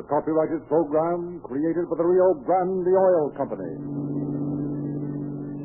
a 0.00 0.02
copyrighted 0.08 0.64
program 0.64 1.44
created 1.44 1.84
by 1.92 1.96
the 2.00 2.08
Rio 2.08 2.32
Grande 2.48 2.88
Oil 2.88 3.28
Company. 3.36 3.68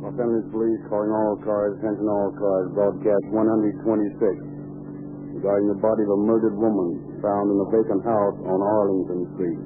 Los 0.03 0.11
Angeles 0.19 0.43
Police 0.51 0.83
calling 0.91 1.07
all 1.07 1.39
cars, 1.39 1.79
attention 1.79 2.03
all 2.03 2.35
cars, 2.35 2.67
broadcast 2.75 3.23
126. 3.31 5.39
Regarding 5.39 5.71
the 5.71 5.79
body 5.79 6.03
of 6.03 6.11
a 6.11 6.19
murdered 6.27 6.59
woman 6.59 7.15
found 7.23 7.47
in 7.47 7.63
a 7.63 7.67
vacant 7.71 8.03
house 8.03 8.35
on 8.43 8.59
Arlington 8.59 9.23
Street. 9.39 9.59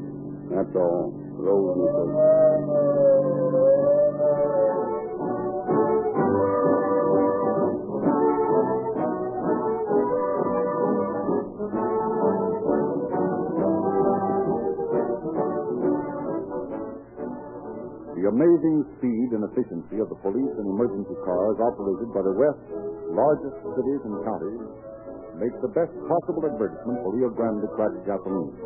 That's 0.53 0.73
all. 0.77 1.17
The 18.19 18.27
amazing 18.27 18.83
speed 18.99 19.31
and 19.31 19.47
efficiency 19.47 20.03
of 20.03 20.11
the 20.11 20.19
police 20.19 20.51
and 20.59 20.67
emergency 20.67 21.15
cars 21.23 21.55
operated 21.55 22.11
by 22.11 22.19
the 22.19 22.35
West's 22.35 22.67
largest 23.15 23.63
cities 23.63 24.01
and 24.03 24.15
counties 24.27 24.59
make 25.39 25.55
the 25.63 25.71
best 25.71 25.95
possible 26.03 26.43
advertisement 26.43 26.99
for 26.99 27.15
Rio 27.15 27.31
Grande 27.31 27.63
cracked 27.79 28.03
gasoline. 28.03 28.59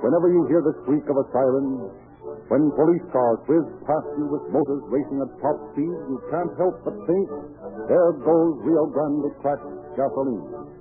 Whenever 0.00 0.32
you 0.32 0.48
hear 0.48 0.64
the 0.64 0.72
squeak 0.80 1.04
of 1.12 1.20
a 1.20 1.28
siren, 1.28 1.92
when 2.48 2.72
police 2.72 3.04
cars 3.12 3.36
whiz 3.52 3.68
past 3.84 4.08
you 4.16 4.24
with 4.32 4.48
motors 4.48 4.80
racing 4.88 5.20
at 5.20 5.28
top 5.44 5.60
speed, 5.76 5.92
you 6.08 6.16
can't 6.32 6.52
help 6.56 6.80
but 6.88 6.96
think, 7.04 7.28
there 7.84 8.16
goes 8.24 8.64
Rio 8.64 8.88
Grande 8.88 9.28
cracked 9.44 9.68
gasoline. 9.92 10.72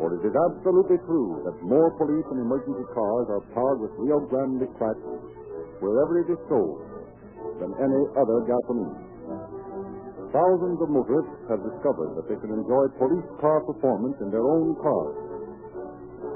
For 0.00 0.16
it 0.16 0.24
is 0.24 0.32
absolutely 0.32 0.96
true 1.04 1.44
that 1.44 1.60
more 1.68 1.92
police 2.00 2.24
and 2.32 2.40
emergency 2.48 2.88
cars 2.96 3.28
are 3.28 3.44
powered 3.52 3.84
with 3.84 3.92
Rio 4.00 4.24
Grande 4.24 4.64
cracked 4.80 5.04
wherever 5.80 6.22
it 6.22 6.28
is 6.30 6.40
sold 6.48 6.82
than 7.58 7.70
any 7.78 8.02
other 8.18 8.38
gasoline. 8.46 8.98
Thousands 10.28 10.78
of 10.84 10.88
motorists 10.92 11.40
have 11.48 11.64
discovered 11.64 12.12
that 12.20 12.28
they 12.28 12.36
can 12.36 12.52
enjoy 12.52 12.84
police 13.00 13.28
car 13.40 13.64
performance 13.64 14.16
in 14.20 14.28
their 14.28 14.44
own 14.44 14.76
cars 14.84 15.16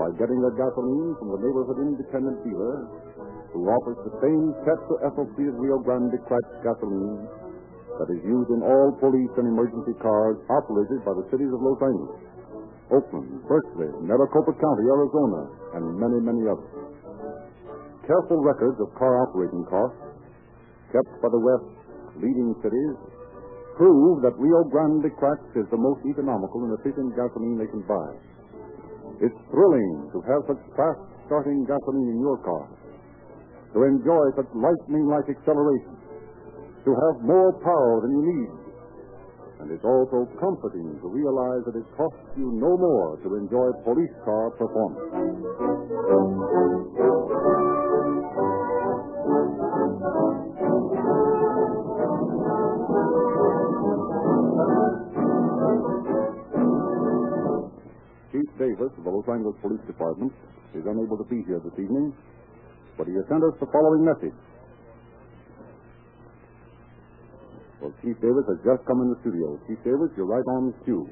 by 0.01 0.09
getting 0.17 0.41
their 0.41 0.57
gasoline 0.57 1.13
from 1.21 1.29
the 1.37 1.41
neighborhood 1.45 1.79
independent 1.85 2.41
dealer 2.43 2.89
who 3.53 3.69
offers 3.69 4.01
the 4.09 4.15
same 4.25 4.57
tetraethyl 4.65 5.29
Rio 5.61 5.79
Grande 5.85 6.17
cracked 6.25 6.57
gasoline 6.65 7.29
that 8.01 8.09
is 8.09 8.21
used 8.25 8.51
in 8.51 8.65
all 8.65 8.97
police 8.97 9.31
and 9.37 9.47
emergency 9.47 9.93
cars 10.01 10.41
operated 10.49 11.05
by 11.05 11.13
the 11.13 11.29
cities 11.29 11.53
of 11.53 11.61
Los 11.61 11.77
Angeles, 11.85 12.17
Oakland, 12.89 13.29
Berkeley, 13.45 13.93
Maricopa 14.01 14.57
County, 14.57 14.85
Arizona, 14.89 15.41
and 15.77 15.85
many, 16.01 16.19
many 16.25 16.49
others. 16.49 16.82
Careful 18.07 18.43
records 18.43 18.83
of 18.83 18.91
car 18.99 19.23
operating 19.23 19.63
costs 19.71 20.03
kept 20.91 21.13
by 21.23 21.31
the 21.31 21.39
West's 21.39 22.19
leading 22.19 22.51
cities 22.59 22.99
prove 23.79 24.21
that 24.27 24.35
Rio 24.37 24.67
Grande 24.69 25.09
Cracked 25.17 25.57
is 25.57 25.71
the 25.71 25.79
most 25.79 26.03
economical 26.05 26.67
and 26.67 26.75
efficient 26.83 27.15
gasoline 27.15 27.57
they 27.57 27.71
can 27.71 27.87
buy. 27.87 28.11
It's 29.23 29.39
thrilling 29.55 30.11
to 30.13 30.19
have 30.27 30.43
such 30.51 30.61
fast 30.75 31.01
starting 31.31 31.65
gasoline 31.65 32.11
in 32.11 32.19
your 32.21 32.43
car, 32.43 32.67
to 33.73 33.87
enjoy 33.87 34.25
such 34.37 34.51
lightning 34.53 35.07
like 35.07 35.31
acceleration, 35.31 35.95
to 36.85 36.91
have 36.91 37.23
more 37.23 37.55
power 37.63 38.03
than 38.03 38.11
you 38.19 38.23
need. 38.27 38.53
And 39.63 39.71
it's 39.71 39.87
also 39.87 40.27
comforting 40.43 40.99
to 41.01 41.07
realize 41.07 41.63
that 41.71 41.79
it 41.79 41.87
costs 41.95 42.35
you 42.35 42.51
no 42.51 42.75
more 42.77 43.15
to 43.23 43.29
enjoy 43.39 43.71
police 43.87 44.11
car 44.27 44.51
performance. 44.59 45.07
Davis 58.63 58.95
of 58.95 59.03
the 59.03 59.11
Los 59.11 59.27
Angeles 59.27 59.59
Police 59.59 59.83
Department 59.91 60.31
is 60.79 60.87
unable 60.87 61.19
to 61.19 61.27
be 61.27 61.43
here 61.51 61.59
this 61.67 61.75
evening, 61.83 62.15
but 62.95 63.11
he 63.11 63.15
has 63.19 63.27
sent 63.27 63.43
us 63.43 63.59
the 63.59 63.67
following 63.75 64.07
message. 64.07 64.39
Well, 67.83 67.91
Chief 68.07 68.15
Davis 68.23 68.47
has 68.47 68.63
just 68.63 68.87
come 68.87 69.03
in 69.03 69.11
the 69.11 69.19
studio. 69.27 69.59
Chief 69.67 69.83
Davis, 69.83 70.15
you're 70.15 70.31
right 70.31 70.47
on 70.55 70.71
the 70.71 70.77
cue. 70.87 71.03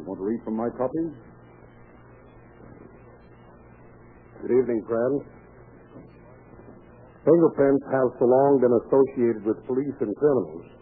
You 0.00 0.08
want 0.08 0.16
to 0.16 0.24
read 0.24 0.40
from 0.48 0.56
my 0.56 0.72
copy? 0.80 1.12
Good 4.40 4.54
evening, 4.64 4.80
friends. 4.88 5.28
Fingerprints 7.20 7.84
have 7.92 8.08
so 8.16 8.24
long 8.24 8.64
been 8.64 8.72
associated 8.80 9.44
with 9.44 9.60
police 9.68 9.98
and 10.00 10.16
criminals 10.16 10.72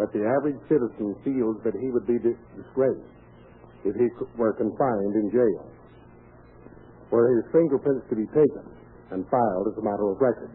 that 0.00 0.08
the 0.16 0.24
average 0.24 0.56
citizen 0.72 1.12
feels 1.20 1.60
that 1.68 1.76
he 1.76 1.92
would 1.92 2.08
be 2.08 2.16
disgraced 2.16 3.13
if 3.84 3.94
he 3.94 4.08
were 4.36 4.52
confined 4.56 5.14
in 5.14 5.30
jail, 5.30 5.64
were 7.10 7.28
his 7.36 7.44
fingerprints 7.52 8.08
to 8.08 8.16
be 8.16 8.26
taken 8.32 8.64
and 9.12 9.28
filed 9.28 9.68
as 9.68 9.76
a 9.78 9.84
matter 9.84 10.08
of 10.08 10.18
record. 10.20 10.50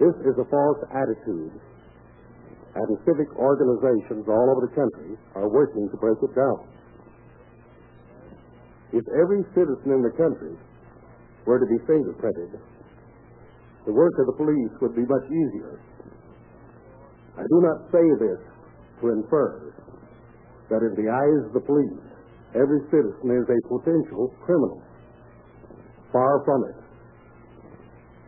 This 0.00 0.16
is 0.24 0.34
a 0.40 0.46
false 0.48 0.80
attitude, 0.92 1.52
and 2.74 2.86
civic 3.04 3.28
organizations 3.36 4.24
all 4.28 4.46
over 4.52 4.68
the 4.68 4.74
country 4.76 5.16
are 5.36 5.48
working 5.48 5.88
to 5.88 5.96
break 5.96 6.18
it 6.20 6.34
down. 6.34 6.68
If 8.92 9.04
every 9.20 9.44
citizen 9.52 9.92
in 9.92 10.02
the 10.02 10.12
country 10.16 10.56
were 11.44 11.60
to 11.60 11.68
be 11.68 11.78
fingerprinted, 11.84 12.60
the 13.86 13.92
work 13.92 14.12
of 14.18 14.26
the 14.26 14.36
police 14.36 14.72
would 14.82 14.96
be 14.96 15.06
much 15.06 15.26
easier. 15.30 15.80
I 17.38 17.44
do 17.46 17.58
not 17.62 17.92
say 17.92 18.04
this 18.18 18.40
to 19.00 19.08
infer 19.12 19.72
that 20.70 20.82
in 20.82 20.94
the 20.98 21.08
eyes 21.10 21.42
of 21.46 21.52
the 21.54 21.62
police, 21.62 22.02
every 22.54 22.82
citizen 22.90 23.28
is 23.30 23.46
a 23.46 23.58
potential 23.68 24.34
criminal. 24.42 24.82
Far 26.12 26.42
from 26.44 26.64
it. 26.70 26.78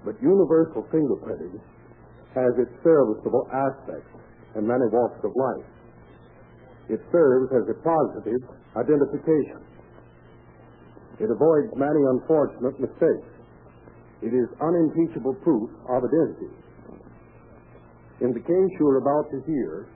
But 0.04 0.14
universal 0.22 0.86
fingerprinting 0.92 1.58
has 2.34 2.52
its 2.58 2.70
serviceable 2.84 3.48
aspects 3.50 4.12
in 4.54 4.66
many 4.66 4.86
walks 4.92 5.18
of 5.24 5.32
life. 5.34 5.66
It 6.88 7.00
serves 7.12 7.52
as 7.52 7.68
a 7.68 7.76
positive 7.82 8.42
identification. 8.76 9.60
It 11.18 11.28
avoids 11.28 11.74
many 11.74 12.00
unfortunate 12.14 12.78
mistakes. 12.78 13.30
It 14.22 14.32
is 14.32 14.48
unimpeachable 14.62 15.34
proof 15.42 15.70
of 15.90 16.02
identity. 16.06 16.54
In 18.20 18.32
the 18.32 18.40
case 18.40 18.70
you're 18.78 18.98
about 18.98 19.30
to 19.30 19.38
hear, 19.46 19.86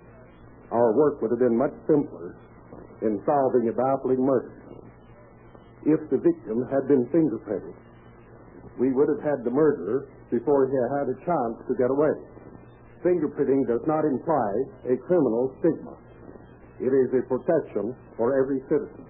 our 0.73 0.97
work 0.97 1.21
would 1.21 1.31
have 1.31 1.39
been 1.39 1.57
much 1.57 1.77
simpler 1.87 2.35
in 3.05 3.21
solving 3.29 3.69
a 3.69 3.75
baffling 3.77 4.25
murder. 4.25 4.57
If 5.85 6.01
the 6.09 6.17
victim 6.17 6.65
had 6.73 6.89
been 6.89 7.05
fingerprinted, 7.13 7.77
we 8.81 8.93
would 8.93 9.09
have 9.09 9.21
had 9.21 9.45
the 9.45 9.51
murderer 9.51 10.09
before 10.31 10.67
he 10.67 10.75
had 10.97 11.13
a 11.13 11.17
chance 11.27 11.61
to 11.69 11.75
get 11.77 11.91
away. 11.91 12.17
Fingerprinting 13.05 13.67
does 13.69 13.85
not 13.87 14.05
imply 14.07 14.51
a 14.89 14.97
criminal 15.07 15.55
stigma. 15.61 15.97
It 16.81 16.95
is 16.95 17.13
a 17.13 17.23
protection 17.29 17.95
for 18.17 18.33
every 18.39 18.63
citizen. 18.71 19.05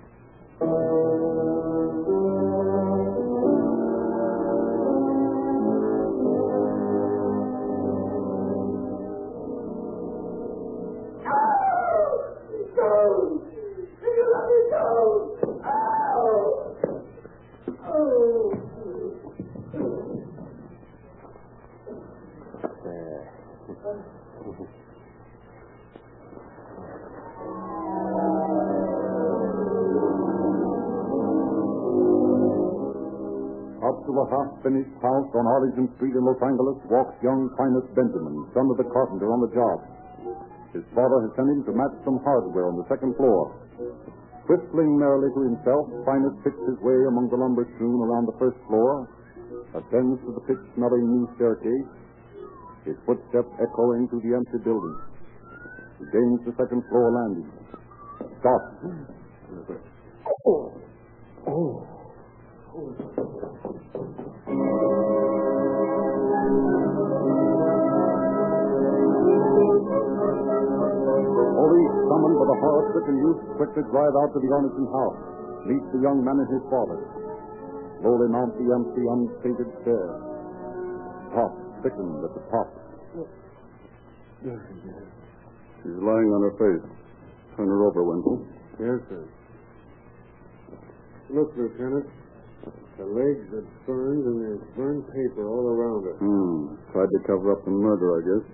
To 34.63 34.71
half-finished 34.71 34.95
house 35.03 35.31
on 35.35 35.47
Arlington 35.47 35.91
Street 35.97 36.15
in 36.15 36.23
Los 36.23 36.39
Angeles 36.39 36.79
walks 36.87 37.19
young 37.23 37.51
Finus 37.59 37.87
Benjamin, 37.99 38.47
son 38.55 38.71
of 38.71 38.79
the 38.79 38.87
carpenter 38.95 39.27
on 39.33 39.43
the 39.43 39.51
job. 39.51 39.79
His 40.71 40.87
father 40.95 41.27
has 41.27 41.35
sent 41.37 41.51
him 41.51 41.63
to 41.67 41.73
match 41.75 41.95
some 42.07 42.23
hardware 42.23 42.71
on 42.71 42.79
the 42.79 42.87
second 42.89 43.15
floor. 43.19 43.59
Whistling 44.47 44.99
merrily 44.99 45.35
to 45.35 45.43
himself, 45.51 45.91
Finus 46.07 46.35
picks 46.47 46.63
his 46.67 46.79
way 46.83 46.97
among 47.11 47.29
the 47.31 47.39
lumber 47.39 47.67
strewn 47.75 48.01
around 48.07 48.27
the 48.27 48.39
first 48.39 48.59
floor, 48.71 49.11
ascends 49.75 50.19
to 50.23 50.31
the 50.33 50.43
pitch-smelling 50.47 51.05
new 51.11 51.27
staircase, 51.37 51.91
his 52.87 52.97
footsteps 53.07 53.51
echoing 53.59 54.09
through 54.09 54.23
the 54.23 54.35
empty 54.35 54.59
building. 54.63 54.97
He 55.99 56.07
gains 56.11 56.41
the 56.47 56.55
second 56.59 56.83
floor 56.91 57.11
landing. 57.15 57.51
Stop. 58.41 58.63
Oh. 60.47 60.75
Oh. 61.47 61.87
Oh. 62.75 63.42
Police 71.63 71.97
summoned 72.09 72.37
by 72.37 72.47
the 72.53 72.59
horror-stricken 72.61 73.17
youth 73.17 73.41
quickly 73.57 73.83
drive 73.89 74.13
out 74.13 74.31
to 74.37 74.41
the 74.45 74.51
Ormiston 74.53 74.87
house, 74.93 75.17
meet 75.65 75.81
the 75.97 76.01
young 76.05 76.21
man 76.21 76.37
and 76.37 76.51
his 76.53 76.61
father. 76.69 77.01
Slowly 78.03 78.29
mount 78.29 78.53
the 78.59 78.69
empty, 78.77 79.05
unpainted 79.09 79.73
stair. 79.81 80.21
Top, 81.33 81.53
thickened 81.81 82.21
at 82.21 82.35
the 82.35 82.45
top. 82.53 82.69
She's 85.81 85.99
lying 86.03 86.29
on 86.29 86.43
her 86.45 86.55
face. 86.61 86.85
Turn 87.57 87.69
her 87.69 87.87
over, 87.87 88.03
Wenzel. 88.05 88.45
Yes, 88.81 89.01
sir. 89.09 89.25
Look, 91.31 91.57
Lieutenant. 91.57 92.07
The 92.63 93.09
legs 93.09 93.47
are 93.51 93.67
burned 93.87 94.23
and 94.23 94.39
there's 94.39 94.67
burned 94.77 95.03
paper 95.11 95.49
all 95.51 95.67
around 95.67 96.07
it. 96.07 96.17
Hmm. 96.23 96.79
Tried 96.95 97.11
to 97.11 97.21
cover 97.27 97.51
up 97.51 97.65
the 97.65 97.75
murder, 97.75 98.07
I 98.15 98.21
guess. 98.23 98.45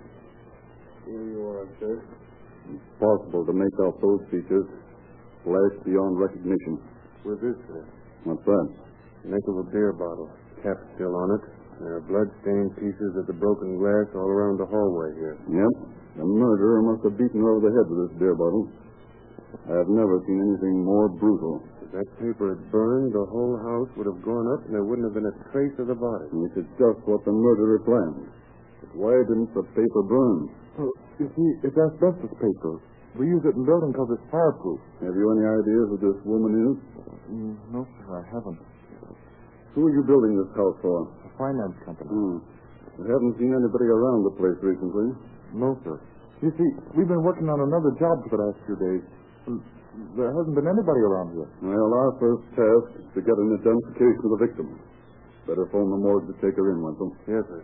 Here 1.05 1.25
you 1.28 1.40
are, 1.52 1.69
sir. 1.81 2.00
It's 2.72 2.88
possible 2.96 3.44
to 3.44 3.52
make 3.52 3.76
out 3.84 4.00
those 4.00 4.25
features. 4.32 4.64
Flash 5.44 5.76
beyond 5.84 6.20
recognition. 6.20 6.81
With 7.25 7.40
this, 7.44 7.56
sir. 7.69 7.84
What's 8.25 8.44
that? 8.44 8.69
Neck 9.28 9.44
of 9.49 9.56
a 9.60 9.66
beer 9.69 9.93
bottle. 9.93 10.31
Cap 10.62 10.78
still 10.96 11.12
on 11.12 11.28
it. 11.37 11.44
There 11.78 12.00
are 12.00 12.05
blood-stained 12.08 12.75
pieces 12.81 13.12
of 13.20 13.26
the 13.28 13.37
broken 13.37 13.78
glass 13.78 14.08
all 14.16 14.26
around 14.26 14.58
the 14.58 14.66
hallway 14.66 15.14
here. 15.14 15.37
Yep. 15.46 15.75
The 16.16 16.26
murderer 16.26 16.82
must 16.82 17.05
have 17.05 17.14
beaten 17.14 17.38
her 17.38 17.55
over 17.55 17.69
the 17.69 17.75
head 17.76 17.87
with 17.87 18.08
this 18.08 18.19
beer 18.19 18.34
bottle. 18.34 18.66
I 19.69 19.78
have 19.78 19.93
never 19.93 20.19
seen 20.26 20.40
anything 20.43 20.82
more 20.82 21.08
brutal. 21.08 21.62
If 21.88 22.05
that 22.05 22.08
paper 22.20 22.52
had 22.52 22.69
burned, 22.69 23.17
the 23.17 23.25
whole 23.32 23.56
house 23.64 23.88
would 23.96 24.05
have 24.05 24.20
gone 24.20 24.44
up 24.52 24.61
and 24.69 24.76
there 24.76 24.85
wouldn't 24.85 25.08
have 25.08 25.17
been 25.17 25.25
a 25.25 25.37
trace 25.49 25.73
of 25.81 25.88
the 25.88 25.96
body. 25.96 26.29
Which 26.37 26.61
is 26.61 26.69
just 26.76 27.00
what 27.08 27.25
the 27.25 27.32
murderer 27.32 27.81
planned. 27.81 28.29
But 28.85 28.93
why 28.93 29.17
didn't 29.25 29.56
the 29.56 29.64
paper 29.73 30.02
burn? 30.05 30.52
Well, 30.76 30.93
you 31.17 31.32
see, 31.32 31.49
it's 31.64 31.73
asbestos 31.73 32.29
paper. 32.37 32.85
We 33.17 33.25
use 33.25 33.40
it 33.49 33.56
in 33.56 33.64
building 33.64 33.96
because 33.96 34.20
it's 34.20 34.26
fireproof. 34.29 34.85
Have 35.00 35.17
you 35.17 35.26
any 35.32 35.46
idea 35.49 35.81
who 35.88 35.96
this 35.96 36.19
woman 36.29 36.52
is? 36.61 36.76
Mm, 37.32 37.56
no, 37.73 37.81
sir, 37.88 38.20
I 38.20 38.23
haven't. 38.37 38.61
Who 39.73 39.88
are 39.88 39.94
you 39.96 40.05
building 40.05 40.37
this 40.37 40.52
house 40.61 40.76
for? 40.84 41.08
A 41.25 41.31
finance 41.41 41.76
company. 41.88 42.12
Hmm. 42.12 42.37
I 43.00 43.08
haven't 43.08 43.41
seen 43.41 43.56
anybody 43.56 43.88
around 43.88 44.29
the 44.29 44.34
place 44.37 44.61
recently. 44.61 45.17
No, 45.56 45.73
sir. 45.88 45.96
You 46.44 46.52
see, 46.52 46.69
we've 46.94 47.08
been 47.08 47.25
working 47.25 47.49
on 47.49 47.64
another 47.64 47.96
job 47.96 48.29
for 48.29 48.37
the 48.37 48.44
last 48.44 48.61
few 48.69 48.76
days. 48.76 49.02
There 50.16 50.30
hasn't 50.34 50.54
been 50.54 50.66
anybody 50.66 51.02
around 51.02 51.34
here. 51.34 51.50
Well, 51.62 51.90
our 51.94 52.12
first 52.18 52.42
task 52.54 52.88
is 53.02 53.08
to 53.14 53.20
get 53.22 53.34
an 53.34 53.54
identification 53.54 54.22
of 54.26 54.32
the 54.38 54.42
victim. 54.46 54.66
Better 55.46 55.66
phone 55.70 55.90
the 55.90 55.98
morgue 55.98 56.26
to 56.26 56.34
take 56.42 56.54
her 56.54 56.70
in, 56.70 56.82
Wenzel. 56.82 57.10
Yes, 57.26 57.44
sir. 57.50 57.62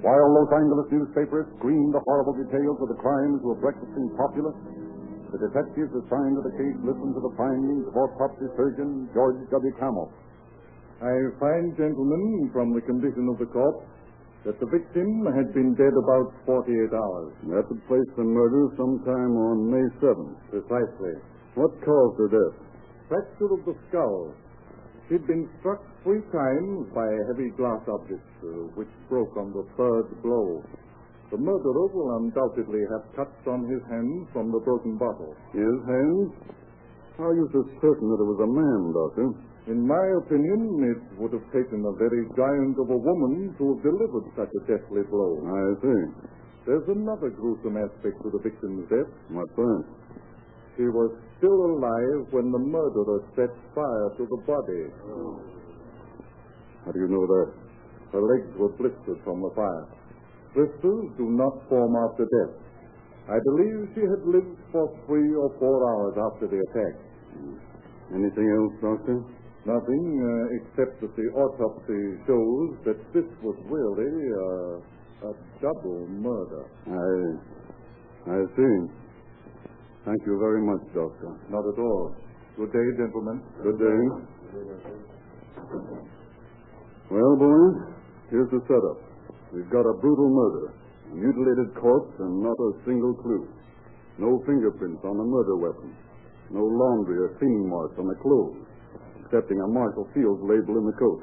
While 0.00 0.28
Los 0.32 0.50
Angeles 0.56 0.88
newspapers 0.88 1.46
screamed 1.60 1.92
the 1.92 2.00
horrible 2.08 2.32
details 2.32 2.80
of 2.80 2.88
the 2.88 2.96
crimes 2.96 3.44
of 3.44 3.56
a 3.56 3.58
breakfasting 3.60 4.08
populace, 4.16 4.56
the 5.30 5.38
detectives 5.38 5.92
assigned 5.92 6.40
to 6.40 6.42
the 6.42 6.54
case 6.56 6.76
listened 6.80 7.14
to 7.14 7.22
the 7.22 7.34
findings 7.36 7.84
of 7.86 7.94
autopsy 7.94 8.48
surgeon 8.56 9.08
George 9.12 9.38
W. 9.52 9.72
Camel. 9.78 10.08
I 11.00 11.14
find, 11.40 11.76
gentlemen, 11.76 12.50
from 12.52 12.72
the 12.72 12.82
condition 12.82 13.28
of 13.28 13.38
the 13.38 13.48
corpse, 13.52 13.84
that 14.44 14.56
the 14.56 14.70
victim 14.72 15.28
had 15.36 15.52
been 15.52 15.76
dead 15.76 15.92
about 15.92 16.32
48 16.48 16.72
hours. 16.96 17.32
That 17.52 17.68
would 17.68 17.84
place 17.86 18.10
the 18.16 18.24
murder 18.24 18.72
sometime 18.76 19.36
on 19.36 19.68
May 19.68 19.86
7th. 20.00 20.36
Precisely. 20.48 21.14
What 21.54 21.76
caused 21.84 22.16
her 22.24 22.30
death? 22.32 22.56
Fracture 23.08 23.52
of 23.52 23.62
the 23.68 23.76
skull. 23.88 24.32
She'd 25.08 25.26
been 25.26 25.50
struck 25.60 25.82
three 26.06 26.22
times 26.32 26.88
by 26.94 27.04
a 27.04 27.22
heavy 27.28 27.50
glass 27.58 27.82
object, 27.90 28.24
uh, 28.40 28.70
which 28.78 28.88
broke 29.10 29.36
on 29.36 29.52
the 29.52 29.66
third 29.76 30.06
blow. 30.22 30.62
The 31.30 31.38
murderer 31.38 31.86
will 31.92 32.16
undoubtedly 32.22 32.80
have 32.90 33.04
cuts 33.14 33.42
on 33.46 33.68
his 33.68 33.82
hands 33.90 34.26
from 34.32 34.50
the 34.50 34.62
broken 34.62 34.96
bottle. 34.96 35.36
His 35.52 35.78
hands? 35.84 36.32
How 37.18 37.28
are 37.28 37.36
you 37.36 37.46
so 37.52 37.66
certain 37.82 38.08
that 38.08 38.22
it 38.22 38.30
was 38.30 38.40
a 38.40 38.50
man, 38.50 38.80
Doctor? 38.94 39.49
In 39.68 39.86
my 39.86 40.04
opinion, 40.24 40.60
it 40.88 41.20
would 41.20 41.32
have 41.36 41.44
taken 41.52 41.84
a 41.84 41.94
very 42.00 42.24
giant 42.32 42.80
of 42.80 42.88
a 42.88 42.96
woman 42.96 43.52
to 43.60 43.64
have 43.76 43.82
delivered 43.84 44.26
such 44.32 44.48
a 44.56 44.62
deathly 44.64 45.04
blow. 45.12 45.36
I 45.44 45.76
see. 45.84 46.00
There's 46.64 46.88
another 46.88 47.28
gruesome 47.28 47.76
aspect 47.76 48.16
to 48.24 48.30
the 48.32 48.40
victim's 48.40 48.88
death. 48.88 49.10
What's 49.28 49.52
that? 49.56 49.84
She 50.76 50.88
was 50.88 51.12
still 51.36 51.60
alive 51.76 52.32
when 52.32 52.48
the 52.52 52.58
murderer 52.58 53.20
set 53.36 53.52
fire 53.76 54.08
to 54.16 54.24
the 54.24 54.40
body. 54.48 54.84
How 56.84 56.92
do 56.92 56.98
you 57.00 57.08
know 57.12 57.26
that? 57.28 57.48
Her 58.12 58.22
legs 58.24 58.50
were 58.56 58.72
blistered 58.80 59.20
from 59.24 59.42
the 59.44 59.52
fire. 59.54 59.86
Blisters 60.56 61.12
do 61.20 61.28
not 61.36 61.68
form 61.68 61.94
after 62.08 62.24
death. 62.24 62.56
I 63.28 63.38
believe 63.44 63.92
she 63.94 64.02
had 64.02 64.24
lived 64.24 64.56
for 64.72 64.88
three 65.06 65.30
or 65.36 65.52
four 65.60 65.78
hours 65.84 66.14
after 66.32 66.48
the 66.48 66.58
attack. 66.58 66.94
Hmm. 67.36 67.54
Anything 68.16 68.48
else, 68.58 68.74
Doctor? 68.82 69.22
Nothing 69.66 70.04
uh, 70.24 70.56
except 70.56 71.00
that 71.02 71.12
the 71.16 71.28
autopsy 71.36 72.02
shows 72.24 72.68
that 72.88 72.98
this 73.12 73.28
was 73.44 73.56
really 73.68 74.16
uh, 74.32 75.28
a 75.28 75.32
double 75.60 76.06
murder. 76.08 76.64
I. 76.88 77.60
I 78.20 78.36
see. 78.52 78.76
Thank 80.04 80.20
you 80.26 80.36
very 80.40 80.60
much, 80.60 80.80
Doctor. 80.92 81.40
Not 81.48 81.64
at 81.64 81.78
all. 81.80 82.14
Good 82.56 82.72
day, 82.72 82.88
gentlemen. 83.00 83.40
Good 83.64 83.78
day. 83.80 84.00
Well, 87.10 87.34
boys, 87.36 87.76
here's 88.30 88.50
the 88.52 88.60
setup. 88.68 89.00
We've 89.52 89.68
got 89.72 89.82
a 89.88 89.94
brutal 89.98 90.28
murder, 90.30 90.74
a 91.10 91.14
mutilated 91.16 91.74
corpse, 91.80 92.14
and 92.20 92.42
not 92.44 92.54
a 92.54 92.70
single 92.84 93.14
clue. 93.24 93.48
No 94.18 94.38
fingerprints 94.46 95.02
on 95.04 95.16
the 95.16 95.24
murder 95.24 95.56
weapon. 95.56 95.96
No 96.50 96.62
laundry 96.62 97.18
or 97.18 97.34
cleaning 97.38 97.68
marks 97.68 97.96
on 97.98 98.06
the 98.06 98.18
clothes, 98.22 98.62
excepting 99.30 99.62
a 99.62 99.68
Marshall 99.70 100.10
Field's 100.10 100.42
label 100.42 100.82
in 100.82 100.90
the 100.90 100.96
coat. 100.98 101.22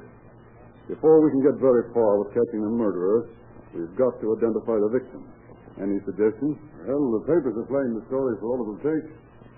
Before 0.87 1.19
we 1.19 1.27
can 1.35 1.43
get 1.43 1.59
very 1.59 1.91
far 1.91 2.23
with 2.23 2.31
catching 2.31 2.63
the 2.63 2.71
murderer, 2.71 3.27
we've 3.75 3.91
got 3.99 4.15
to 4.23 4.31
identify 4.31 4.79
the 4.79 4.91
victim. 4.95 5.27
Any 5.75 5.99
suggestions? 6.07 6.55
Well, 6.87 7.19
the 7.19 7.27
papers 7.27 7.59
are 7.59 7.67
playing 7.67 7.99
the 7.99 8.07
story 8.07 8.39
for 8.39 8.55
all 8.55 8.63
it'll 8.63 8.79
take. 8.79 9.11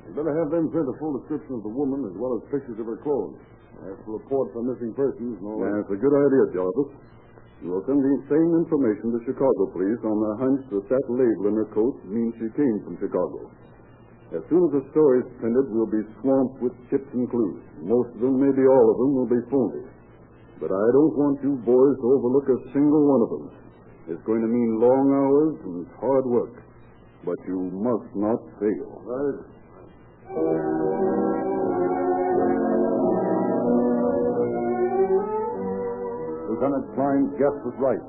We'd 0.10 0.18
better 0.18 0.34
have 0.34 0.50
them 0.50 0.74
send 0.74 0.90
a 0.90 0.98
full 0.98 1.22
description 1.22 1.62
of 1.62 1.64
the 1.64 1.70
woman 1.70 2.10
as 2.10 2.18
well 2.18 2.42
as 2.42 2.50
pictures 2.50 2.82
of 2.82 2.90
her 2.90 2.98
clothes. 3.06 3.38
As 3.86 3.96
to 4.10 4.18
report 4.18 4.52
for 4.52 4.66
missing 4.66 4.92
persons 4.98 5.38
and 5.38 5.46
all 5.46 5.62
that. 5.62 5.86
That's 5.86 5.94
a 5.94 6.02
good 6.02 6.12
idea, 6.12 6.44
Jarvis. 6.58 6.90
We'll 7.62 7.86
send 7.86 8.02
the 8.02 8.16
same 8.28 8.52
information 8.66 9.14
to 9.14 9.20
Chicago 9.30 9.70
police 9.70 10.02
on 10.02 10.18
the 10.18 10.34
hunch 10.42 10.62
that 10.74 10.86
that 10.90 11.06
label 11.14 11.54
in 11.54 11.56
her 11.62 11.70
coat 11.72 11.96
means 12.10 12.34
she 12.42 12.50
came 12.58 12.78
from 12.84 12.98
Chicago. 12.98 13.54
As 14.30 14.46
soon 14.46 14.62
as 14.70 14.72
the 14.78 14.86
story's 14.94 15.26
printed, 15.42 15.74
we'll 15.74 15.90
be 15.90 16.06
swamped 16.22 16.62
with 16.62 16.78
tips 16.94 17.10
and 17.18 17.26
clues. 17.34 17.66
Most 17.82 18.14
of 18.14 18.22
them, 18.22 18.38
maybe 18.38 18.62
all 18.70 18.88
of 18.94 18.98
them, 19.02 19.12
will 19.18 19.26
be 19.26 19.42
phony. 19.50 19.90
But 20.62 20.70
I 20.70 20.86
don't 20.94 21.18
want 21.18 21.42
you 21.42 21.58
boys 21.66 21.98
to 21.98 22.06
overlook 22.14 22.46
a 22.46 22.60
single 22.70 23.10
one 23.10 23.22
of 23.26 23.30
them. 23.34 23.46
It's 24.06 24.22
going 24.30 24.46
to 24.46 24.52
mean 24.52 24.78
long 24.78 25.06
hours 25.10 25.56
and 25.66 25.88
hard 25.98 26.26
work. 26.30 26.62
But 27.26 27.42
you 27.50 27.74
must 27.74 28.14
not 28.14 28.38
fail. 28.62 29.02
Right. 29.02 29.40
Lieutenant 36.54 36.86
Klein's 36.94 37.34
guess 37.42 37.58
was 37.66 37.78
right. 37.82 38.06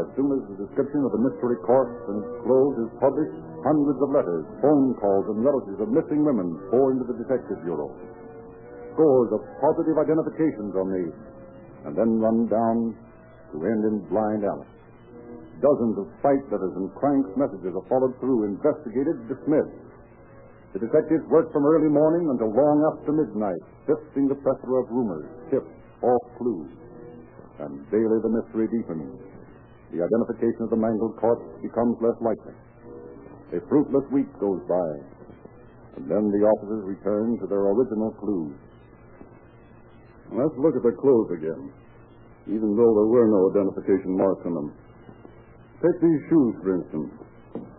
As 0.00 0.06
soon 0.16 0.32
as 0.32 0.48
the 0.48 0.64
description 0.64 1.04
of 1.04 1.12
the 1.12 1.22
mystery 1.28 1.60
corpse 1.66 1.98
and 2.08 2.24
its 2.24 2.32
clothes 2.46 2.78
is 2.88 2.90
published, 3.02 3.49
hundreds 3.64 4.00
of 4.00 4.10
letters, 4.10 4.44
phone 4.60 4.94
calls, 4.96 5.26
and 5.32 5.44
relatives 5.44 5.80
of 5.80 5.92
missing 5.92 6.24
women 6.24 6.56
pour 6.70 6.92
into 6.92 7.04
the 7.04 7.16
Detective 7.20 7.60
Bureau. 7.64 7.92
Scores 8.94 9.30
of 9.32 9.40
positive 9.60 9.96
identifications 9.96 10.72
are 10.76 10.88
made, 10.88 11.14
and 11.86 11.92
then 11.96 12.20
run 12.20 12.48
down 12.48 12.96
to 13.52 13.56
end 13.64 13.82
in 13.84 14.04
blind 14.08 14.44
alley. 14.44 14.68
Dozens 15.60 15.96
of 16.00 16.08
sight 16.24 16.40
letters 16.48 16.72
and 16.76 16.88
Crank's 16.96 17.32
messages 17.36 17.76
are 17.76 17.86
followed 17.88 18.16
through, 18.20 18.48
investigated, 18.48 19.28
dismissed. 19.28 19.76
The 20.72 20.80
detectives 20.80 21.26
work 21.28 21.52
from 21.52 21.66
early 21.66 21.90
morning 21.90 22.30
until 22.30 22.48
long 22.54 22.78
after 22.94 23.12
midnight, 23.12 23.60
sifting 23.84 24.30
the 24.30 24.38
plethora 24.40 24.86
of 24.86 24.88
rumors, 24.88 25.26
tips, 25.50 25.68
false 26.00 26.28
clues. 26.38 26.70
And 27.60 27.84
daily 27.90 28.18
the 28.24 28.32
mystery 28.32 28.72
deepens. 28.72 29.20
The 29.92 30.00
identification 30.00 30.64
of 30.64 30.70
the 30.70 30.80
mangled 30.80 31.18
corpse 31.18 31.44
becomes 31.60 31.98
less 32.00 32.16
likely. 32.22 32.54
A 33.50 33.58
fruitless 33.66 34.06
week 34.14 34.30
goes 34.38 34.62
by, 34.70 34.90
and 35.98 36.06
then 36.06 36.30
the 36.30 36.46
officers 36.46 36.86
return 36.86 37.34
to 37.42 37.46
their 37.50 37.66
original 37.74 38.14
clues. 38.22 38.54
Let's 40.30 40.54
look 40.54 40.78
at 40.78 40.86
the 40.86 40.94
clothes 40.94 41.34
again, 41.34 41.74
even 42.46 42.78
though 42.78 42.92
there 42.94 43.10
were 43.10 43.26
no 43.26 43.50
identification 43.50 44.14
marks 44.14 44.46
on 44.46 44.54
them. 44.54 44.70
Take 45.82 45.98
these 45.98 46.22
shoes, 46.30 46.54
for 46.62 46.78
instance. 46.78 47.10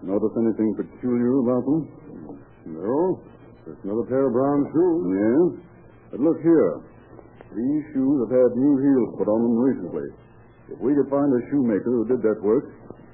Notice 0.04 0.36
anything 0.44 0.76
peculiar 0.76 1.40
about 1.40 1.64
them? 1.64 1.80
No. 2.68 3.24
Just 3.64 3.80
another 3.88 4.04
pair 4.12 4.28
of 4.28 4.34
brown 4.34 4.68
shoes? 4.76 5.02
Yes. 5.08 5.50
But 6.12 6.20
look 6.20 6.42
here. 6.44 6.84
These 7.56 7.84
shoes 7.96 8.18
have 8.28 8.34
had 8.36 8.60
new 8.60 8.76
heels 8.76 9.16
put 9.16 9.32
on 9.32 9.40
them 9.40 9.56
recently. 9.56 10.08
If 10.68 10.80
we 10.84 10.92
could 10.96 11.08
find 11.08 11.32
a 11.32 11.42
shoemaker 11.48 11.92
who 11.96 12.08
did 12.12 12.20
that 12.24 12.44
work, 12.44 12.68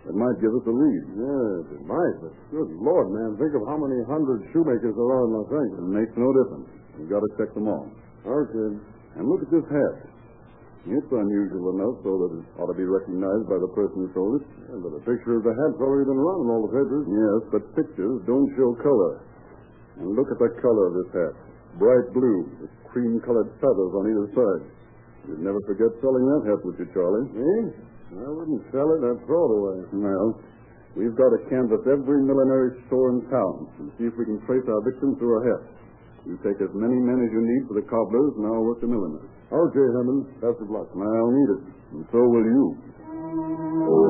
it 0.08 0.16
might 0.16 0.38
give 0.40 0.56
us 0.56 0.66
a 0.66 0.72
lead. 0.72 1.04
Yes, 1.20 1.64
it 1.76 1.84
might, 1.84 2.16
but 2.24 2.34
good 2.50 2.72
Lord, 2.80 3.12
man, 3.12 3.36
think 3.36 3.52
of 3.60 3.68
how 3.68 3.76
many 3.76 4.00
hundred 4.08 4.48
shoemakers 4.56 4.96
there 4.96 5.12
are 5.12 5.24
in 5.28 5.32
Los 5.36 5.52
Angeles. 5.52 5.84
It 5.84 5.92
makes 5.92 6.14
no 6.16 6.30
difference. 6.32 6.68
We've 6.96 7.12
got 7.12 7.22
to 7.22 7.32
check 7.36 7.52
them 7.54 7.68
all. 7.68 7.92
Okay. 8.24 8.70
And 9.20 9.24
look 9.28 9.44
at 9.44 9.52
this 9.52 9.68
hat. 9.68 9.96
It's 10.88 11.12
unusual 11.12 11.76
enough 11.76 12.00
so 12.00 12.12
that 12.16 12.32
it 12.40 12.44
ought 12.64 12.72
to 12.72 12.78
be 12.80 12.88
recognized 12.88 13.52
by 13.52 13.60
the 13.60 13.68
person 13.76 14.08
who 14.08 14.10
sold 14.16 14.40
it. 14.40 14.44
Yeah, 14.72 14.80
but 14.80 14.96
a 14.96 15.04
picture 15.04 15.36
of 15.36 15.44
the 15.44 15.52
hat's 15.52 15.84
already 15.84 16.08
been 16.08 16.16
around 16.16 16.48
in 16.48 16.48
all 16.48 16.64
the 16.64 16.72
papers. 16.72 17.04
Yes, 17.12 17.40
but 17.52 17.62
pictures 17.76 18.24
don't 18.24 18.48
show 18.56 18.72
color. 18.80 19.20
And 20.00 20.16
look 20.16 20.32
at 20.32 20.40
the 20.40 20.48
color 20.64 20.88
of 20.88 20.94
this 21.04 21.12
hat. 21.12 21.34
Bright 21.76 22.08
blue, 22.16 22.48
with 22.64 22.72
cream-colored 22.88 23.52
feathers 23.60 23.92
on 24.00 24.04
either 24.08 24.28
side. 24.32 24.64
You'd 25.28 25.44
never 25.44 25.60
forget 25.68 25.92
selling 26.00 26.24
that 26.24 26.56
hat, 26.56 26.60
would 26.64 26.80
you, 26.80 26.88
Charlie? 26.96 27.28
Eh? 27.36 27.64
I 28.08 28.30
wouldn't 28.32 28.64
sell 28.72 28.88
it, 28.96 29.04
I'd 29.04 29.20
throw 29.28 29.44
it 29.44 29.54
away. 29.60 29.78
Well, 30.00 30.40
we've 30.96 31.16
got 31.20 31.28
to 31.36 31.40
canvass 31.52 31.84
every 31.92 32.24
millinery 32.24 32.80
store 32.88 33.12
in 33.12 33.28
town 33.28 33.68
and 33.84 33.92
see 34.00 34.08
if 34.08 34.16
we 34.16 34.24
can 34.24 34.40
trace 34.48 34.64
our 34.64 34.82
victim 34.88 35.20
through 35.20 35.36
a 35.38 35.42
hat. 35.44 35.64
You 36.24 36.40
take 36.44 36.60
as 36.64 36.72
many 36.76 36.96
men 37.00 37.20
as 37.24 37.32
you 37.32 37.44
need 37.44 37.64
for 37.68 37.76
the 37.76 37.88
cobblers, 37.88 38.36
and 38.40 38.48
I'll 38.48 38.64
work 38.64 38.80
the 38.80 38.88
milliners. 38.88 39.28
Okay, 39.48 39.88
Herman. 39.96 40.28
Best 40.44 40.60
of 40.60 40.68
luck. 40.68 40.92
I'll 40.92 41.32
need 41.32 41.50
it, 41.56 41.62
and 41.96 42.04
so 42.12 42.20
will 42.20 42.48
you. 42.48 42.64
Oh, 43.88 44.07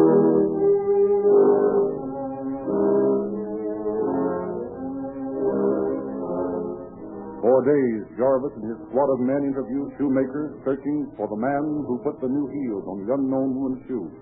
days, 7.68 8.02
Jarvis 8.16 8.56
and 8.56 8.66
his 8.72 8.80
squad 8.88 9.12
of 9.12 9.20
men 9.20 9.44
interviewed 9.44 9.92
shoemakers 10.00 10.56
searching 10.64 11.12
for 11.20 11.28
the 11.28 11.36
man 11.36 11.84
who 11.84 12.00
put 12.00 12.16
the 12.24 12.32
new 12.32 12.48
heels 12.48 12.88
on 12.88 13.04
the 13.04 13.12
unknown 13.12 13.52
woman's 13.52 13.84
shoes. 13.92 14.14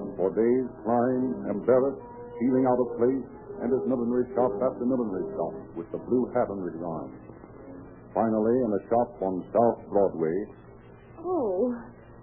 And 0.00 0.10
for 0.16 0.32
days, 0.32 0.66
Klein, 0.82 1.52
embarrassed, 1.52 2.00
feeling 2.40 2.64
out 2.64 2.80
of 2.80 2.88
place, 2.96 3.28
and 3.60 3.68
entered 3.68 3.84
millinery 3.88 4.24
shop 4.32 4.52
after 4.64 4.84
millinery 4.88 5.28
shop 5.36 5.52
with 5.76 5.88
the 5.92 6.00
blue 6.08 6.28
hat 6.32 6.48
under 6.48 6.72
his 6.72 6.80
arm. 6.80 7.12
Finally, 8.16 8.56
in 8.64 8.70
a 8.72 8.82
shop 8.88 9.12
on 9.20 9.44
South 9.52 9.80
Broadway, 9.92 10.36
Oh, 11.20 11.72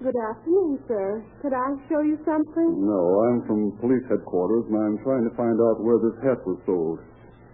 good 0.01 0.15
afternoon, 0.29 0.79
sir. 0.87 1.25
Could 1.41 1.53
I 1.53 1.69
show 1.89 2.01
you 2.01 2.17
something? 2.25 2.69
No, 2.81 3.01
I'm 3.29 3.45
from 3.45 3.77
police 3.81 4.05
headquarters, 4.09 4.65
and 4.69 4.77
I'm 4.77 4.97
trying 5.03 5.25
to 5.29 5.33
find 5.35 5.57
out 5.59 5.81
where 5.81 5.97
this 6.01 6.17
hat 6.25 6.39
was 6.45 6.57
sold. 6.65 6.99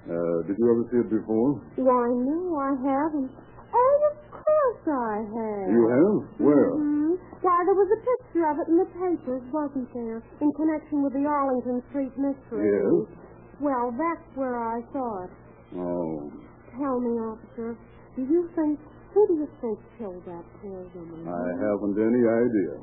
Uh, 0.10 0.42
did 0.50 0.58
you 0.58 0.66
ever 0.74 0.84
see 0.90 1.00
it 1.06 1.10
before? 1.14 1.62
Why, 1.78 2.06
no, 2.10 2.58
I 2.58 2.74
haven't. 2.82 3.30
Oh, 3.70 3.98
of 4.10 4.18
course 4.34 4.84
I 4.90 5.16
have. 5.22 5.70
You 5.70 5.84
have? 5.86 6.18
Where? 6.42 6.72
hmm 6.74 7.14
Why, 7.46 7.58
there 7.70 7.78
was 7.78 7.90
a 7.94 8.02
picture 8.02 8.46
of 8.50 8.58
it 8.58 8.68
in 8.74 8.78
the 8.82 8.90
papers, 8.98 9.46
wasn't 9.54 9.86
there? 9.94 10.26
In 10.42 10.50
connection 10.58 11.06
with 11.06 11.14
the 11.14 11.30
Arlington 11.30 11.86
Street 11.94 12.10
mystery. 12.18 12.66
Yes. 12.74 13.06
Well, 13.62 13.94
that's 13.94 14.26
where 14.34 14.58
I 14.58 14.82
saw 14.90 15.30
it. 15.30 15.32
Oh. 15.78 16.32
Tell 16.74 16.98
me, 16.98 17.14
officer, 17.22 17.78
do 18.18 18.22
you 18.26 18.50
think, 18.58 18.80
who 19.14 19.22
do 19.30 19.34
you 19.46 19.50
think 19.62 19.78
killed 20.02 20.26
that 20.26 20.46
poor 20.58 20.90
woman? 20.98 21.22
I 21.30 21.48
haven't 21.70 21.98
any 22.02 22.24
idea. 22.26 22.74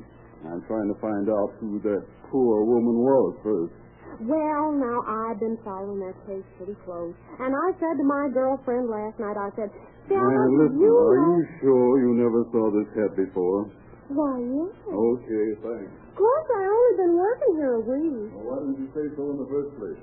I'm 0.47 0.63
trying 0.69 0.87
to 0.87 0.97
find 1.01 1.27
out 1.27 1.59
who 1.59 1.81
that 1.83 2.05
poor 2.31 2.63
woman 2.63 3.03
was 3.03 3.35
first. 3.43 3.73
Well, 4.17 4.73
now, 4.73 4.97
I've 5.05 5.39
been 5.39 5.57
following 5.63 6.01
that 6.01 6.17
case 6.25 6.45
pretty 6.57 6.75
close. 6.85 7.13
And 7.39 7.53
I 7.53 7.67
said 7.77 7.95
to 8.01 8.05
my 8.05 8.29
girlfriend 8.33 8.89
last 8.89 9.19
night, 9.21 9.37
I 9.37 9.49
said, 9.53 9.69
Now, 10.09 10.25
listen, 10.57 10.81
you 10.81 10.89
are 10.89 11.17
know... 11.21 11.37
you 11.37 11.45
sure 11.61 11.89
you 12.01 12.11
never 12.17 12.41
saw 12.49 12.71
this 12.73 12.89
hat 12.97 13.13
before? 13.13 13.69
Why, 14.09 14.39
yes. 14.39 14.73
Okay, 14.87 15.47
thanks. 15.61 15.91
Of 15.91 16.15
course, 16.17 16.47
I've 16.49 16.71
only 16.71 16.95
been 16.97 17.15
working 17.19 17.51
here 17.61 17.73
a 17.77 17.83
week. 17.83 18.31
Well, 18.33 18.45
why 18.47 18.57
didn't 18.65 18.79
you 18.81 18.89
say 18.95 19.05
so 19.13 19.21
in 19.29 19.37
the 19.37 19.49
first 19.51 19.71
place? 19.77 20.01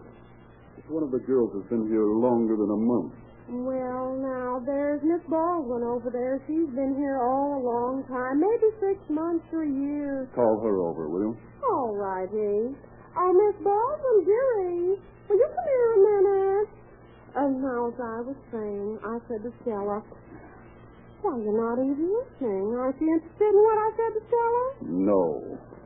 It's 0.78 0.90
one 0.92 1.02
of 1.02 1.10
the 1.10 1.24
girls 1.24 1.50
has 1.58 1.66
been 1.72 1.88
here 1.90 2.06
longer 2.06 2.54
than 2.54 2.70
a 2.70 2.80
month. 2.80 3.12
Well, 3.50 4.16
now, 4.20 4.62
there's 4.64 5.02
Miss 5.02 5.20
Baldwin 5.28 5.82
over 5.84 6.08
there. 6.08 6.40
She's 6.46 6.70
been 6.72 6.94
here 6.96 7.20
all 7.20 7.60
a 7.60 7.62
long 7.64 8.04
time, 8.08 8.40
maybe 8.40 8.68
six 8.80 8.96
months 9.10 9.44
or 9.52 9.64
a 9.64 9.68
year. 9.68 10.28
Call 10.34 10.60
her 10.62 10.80
over, 10.80 11.08
will 11.08 11.32
you? 11.32 11.36
All 11.66 11.96
righty. 11.96 12.76
Oh, 13.14 13.30
Miss 13.30 13.56
Baldwin, 13.62 14.18
dearie, 14.26 14.98
will 14.98 15.38
you 15.38 15.48
come 15.54 15.68
here 15.70 15.90
a 15.94 16.00
minute? 16.02 16.68
Oh, 17.34 17.46
and 17.46 17.62
now, 17.62 17.90
as 17.90 17.98
I 17.98 18.18
was 18.26 18.38
saying, 18.50 18.98
I 19.02 19.14
said 19.30 19.42
to 19.46 19.50
Stella, 19.62 20.02
why, 21.22 21.34
you're 21.40 21.56
not 21.56 21.78
even 21.80 22.10
listening. 22.10 22.74
Aren't 22.74 23.00
you 23.00 23.08
interested 23.08 23.48
in 23.48 23.62
what 23.64 23.78
I 23.80 23.88
said 23.96 24.12
to 24.12 24.22
Stella? 24.28 24.64
No. 25.08 25.22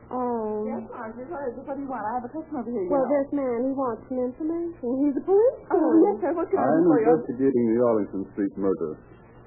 Oh. 0.09 0.65
Margaret. 0.89 1.29
What 1.29 1.41
is 1.47 1.53
it? 1.53 1.63
What 1.69 1.77
do 1.77 1.85
you 1.85 1.89
want? 1.89 2.01
I 2.01 2.11
have 2.17 2.25
a 2.25 2.31
customer 2.33 2.65
over 2.65 2.71
here. 2.73 2.89
Well, 2.89 3.05
know. 3.05 3.13
this 3.13 3.29
man, 3.29 3.57
he 3.69 3.71
wants 3.77 4.01
some 4.09 4.19
information. 4.25 4.87
He's 5.05 5.15
a 5.15 5.23
policeman. 5.23 5.69
Oh, 5.69 5.89
yes, 6.01 6.15
sir. 6.19 6.31
What 6.33 6.49
can 6.49 6.57
I 6.57 6.65
I'm 6.65 6.81
do 6.81 6.89
for 6.89 6.97
you? 6.97 7.07
investigating 7.13 7.63
the 7.71 7.79
Arlington 7.85 8.23
Street 8.33 8.53
murder. 8.57 8.91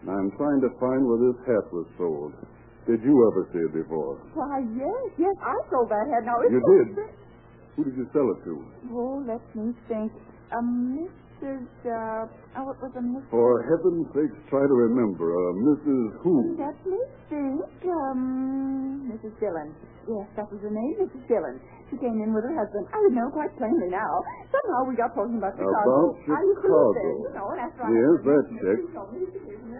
And 0.06 0.08
I'm 0.14 0.30
trying 0.38 0.62
to 0.62 0.70
find 0.78 1.02
where 1.02 1.18
this 1.18 1.38
hat 1.44 1.66
was 1.74 1.86
sold. 1.98 2.32
Did 2.86 3.02
you 3.02 3.14
ever 3.30 3.42
see 3.54 3.62
it 3.62 3.74
before? 3.74 4.22
Why, 4.34 4.62
yes, 4.74 5.02
yes. 5.18 5.34
I 5.42 5.54
sold 5.70 5.90
that 5.90 6.06
head. 6.08 6.24
Now, 6.26 6.38
it's 6.46 6.50
You 6.54 6.62
did? 6.62 6.88
Who 7.76 7.84
did 7.84 7.96
you 7.96 8.08
sell 8.12 8.30
it 8.32 8.44
to? 8.44 8.72
Oh, 8.90 9.24
let 9.26 9.42
me 9.56 9.74
think. 9.88 10.12
Um, 10.56 11.10
Mrs. 11.42 11.66
Uh, 11.82 12.30
oh, 12.54 12.70
what 12.70 12.78
was 12.78 12.94
a 12.94 13.02
Mrs. 13.02 13.26
For 13.34 13.66
heaven's 13.66 14.06
sake, 14.14 14.30
try 14.46 14.62
to 14.62 14.76
remember. 14.87 15.26
Uh, 15.26 15.58
Mrs. 15.75 16.22
Who? 16.22 16.54
Let 16.54 16.78
me 16.87 16.99
think. 17.26 17.66
Um, 17.90 19.11
Mrs. 19.11 19.34
Dillon. 19.42 19.75
Yes, 20.06 20.26
that 20.38 20.46
was 20.54 20.62
her 20.62 20.70
name, 20.70 20.94
Mrs. 21.02 21.26
Dillon. 21.26 21.58
She 21.90 21.99
came 21.99 22.14
in 22.22 22.30
with 22.32 22.46
her 22.46 22.54
husband. 22.54 22.87
I 22.94 23.02
know 23.11 23.26
quite 23.34 23.50
plainly 23.58 23.90
now. 23.90 24.14
Somehow 24.54 24.87
we 24.88 24.94
got 24.96 25.12
talking 25.18 25.37
about 25.37 25.52
Chicago. 25.58 26.14
About 26.14 26.30
I 26.30 26.40
live 26.46 26.62
there, 26.62 27.11
you 27.11 27.30
know, 27.37 27.46
and 27.52 27.61
after 27.61 27.82
I... 27.84 27.90
Yes, 27.90 28.16
that 28.22 28.44
checks. 28.62 28.87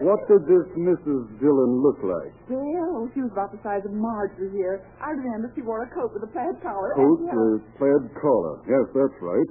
What 0.03 0.19
did 0.29 0.43
this 0.45 0.67
Mrs. 0.77 1.23
Dillon 1.41 1.71
look 1.81 1.97
like? 2.03 2.33
Well, 2.51 3.07
she 3.15 3.23
was 3.23 3.31
about 3.31 3.49
the 3.55 3.61
size 3.63 3.81
of 3.87 3.95
Marjorie 3.95 4.51
here. 4.51 4.83
I 5.01 5.15
remember 5.15 5.49
she 5.55 5.63
wore 5.63 5.87
a 5.87 5.89
coat 5.89 6.11
with 6.13 6.27
a 6.27 6.31
plaid 6.35 6.59
collar. 6.61 6.91
Coat 6.93 7.23
she 7.23 7.31
had 7.31 7.39
a- 7.39 7.49
with 7.57 7.65
plaid 7.81 8.03
collar. 8.19 8.59
Yes, 8.67 8.85
that's 8.93 9.17
right. 9.23 9.49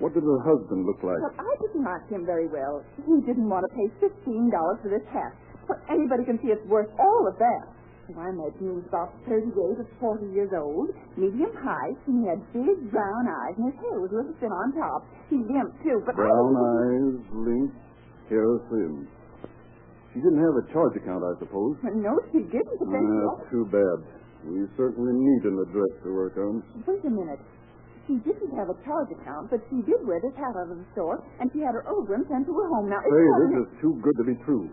What 0.00 0.16
did 0.16 0.24
her 0.24 0.40
husband 0.42 0.88
look 0.88 1.00
like? 1.04 1.20
Well, 1.20 1.36
I 1.36 1.52
didn't 1.60 1.84
like 1.84 2.08
him 2.08 2.24
very 2.24 2.48
well. 2.48 2.80
He 3.04 3.20
didn't 3.28 3.46
want 3.48 3.68
to 3.68 3.72
pay 3.76 3.86
fifteen 4.00 4.48
dollars 4.48 4.80
for 4.82 4.88
this 4.88 5.04
hat. 5.12 5.36
But 5.68 5.84
anybody 5.92 6.24
can 6.24 6.40
see 6.40 6.50
it's 6.50 6.64
worth 6.66 6.88
all 6.98 7.28
of 7.28 7.36
that. 7.38 7.64
So 8.08 8.16
I 8.18 8.32
imagine 8.34 8.58
he 8.58 8.72
was 8.74 8.88
about 8.90 9.12
thirty-eight 9.28 9.78
or 9.78 9.86
forty 10.02 10.26
years 10.34 10.50
old, 10.56 10.90
medium 11.20 11.52
height, 11.60 11.94
and 12.08 12.24
he 12.24 12.24
had 12.26 12.40
big 12.50 12.90
brown 12.90 13.24
eyes, 13.28 13.54
and 13.60 13.70
his 13.70 13.78
hair 13.84 14.00
was 14.02 14.10
a 14.10 14.18
little 14.24 14.34
thin 14.42 14.50
on 14.50 14.72
top. 14.74 15.04
He 15.30 15.36
limped 15.38 15.78
too, 15.84 16.00
but 16.08 16.16
Brown 16.18 16.52
eyes, 16.58 17.20
limp, 17.30 17.70
hair 18.32 18.50
thin. 18.72 19.06
She 20.10 20.18
didn't 20.18 20.42
have 20.42 20.56
a 20.58 20.64
charge 20.74 20.96
account, 20.98 21.22
I 21.22 21.38
suppose. 21.38 21.78
No, 21.86 22.18
she 22.34 22.42
didn't. 22.50 22.82
But 22.82 22.90
then 22.90 23.04
Ah, 23.06 23.36
That's 23.38 23.46
too 23.54 23.62
bad. 23.70 23.98
We 24.42 24.66
certainly 24.74 25.14
need 25.14 25.42
an 25.46 25.54
address 25.70 25.92
to 26.02 26.08
work 26.10 26.34
on. 26.40 26.64
Wait 26.88 27.04
a 27.06 27.10
minute. 27.14 27.38
She 28.10 28.18
didn't 28.26 28.50
have 28.58 28.66
a 28.66 28.74
charge 28.82 29.06
account, 29.14 29.54
but 29.54 29.62
she 29.70 29.86
did 29.86 30.02
wear 30.02 30.18
this 30.18 30.34
hat 30.34 30.50
out 30.58 30.66
of 30.66 30.82
the 30.82 30.88
store, 30.98 31.22
and 31.38 31.46
she 31.54 31.62
had 31.62 31.78
her 31.78 31.86
old 31.86 32.10
one 32.10 32.26
sent 32.26 32.42
to 32.42 32.52
her 32.58 32.66
home. 32.66 32.90
Now, 32.90 32.98
it's 33.06 33.14
Say, 33.14 33.22
this 33.22 33.54
is 33.62 33.70
too 33.78 33.94
good 34.02 34.16
to 34.18 34.26
be 34.26 34.34
true. 34.42 34.66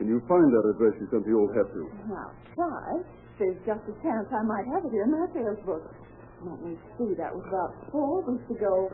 Can 0.00 0.08
you 0.08 0.24
find 0.24 0.48
that 0.48 0.64
address 0.72 0.96
you 0.96 1.04
sent 1.12 1.28
the 1.28 1.36
old 1.36 1.52
hat 1.52 1.68
to? 1.68 1.84
Now, 2.08 2.32
try. 2.56 3.04
There's 3.36 3.60
just 3.68 3.84
a 3.92 3.94
chance 4.00 4.32
I 4.32 4.40
might 4.40 4.64
have 4.72 4.88
it 4.88 4.92
here 4.96 5.04
in 5.04 5.12
my 5.12 5.28
sales 5.36 5.60
book. 5.68 5.84
Let 6.48 6.64
me 6.64 6.80
see. 6.96 7.12
That 7.12 7.28
was 7.36 7.44
about 7.44 7.76
four 7.92 8.24
weeks 8.24 8.48
ago. 8.56 8.88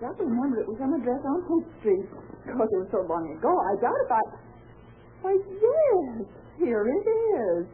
I 0.00 0.16
remember 0.16 0.64
it 0.64 0.68
was 0.72 0.80
an 0.80 0.96
address 0.96 1.20
on 1.28 1.44
Hope 1.44 1.68
Street. 1.84 2.08
Of 2.08 2.56
course, 2.56 2.72
it 2.72 2.80
was 2.88 2.88
so 2.88 3.04
long 3.04 3.36
ago. 3.36 3.52
I 3.52 3.72
doubt 3.84 4.00
if 4.00 4.12
I... 4.16 4.22
Why, 5.20 5.32
yes. 5.36 6.24
Here 6.56 6.88
it 6.88 7.04
is. 7.04 7.68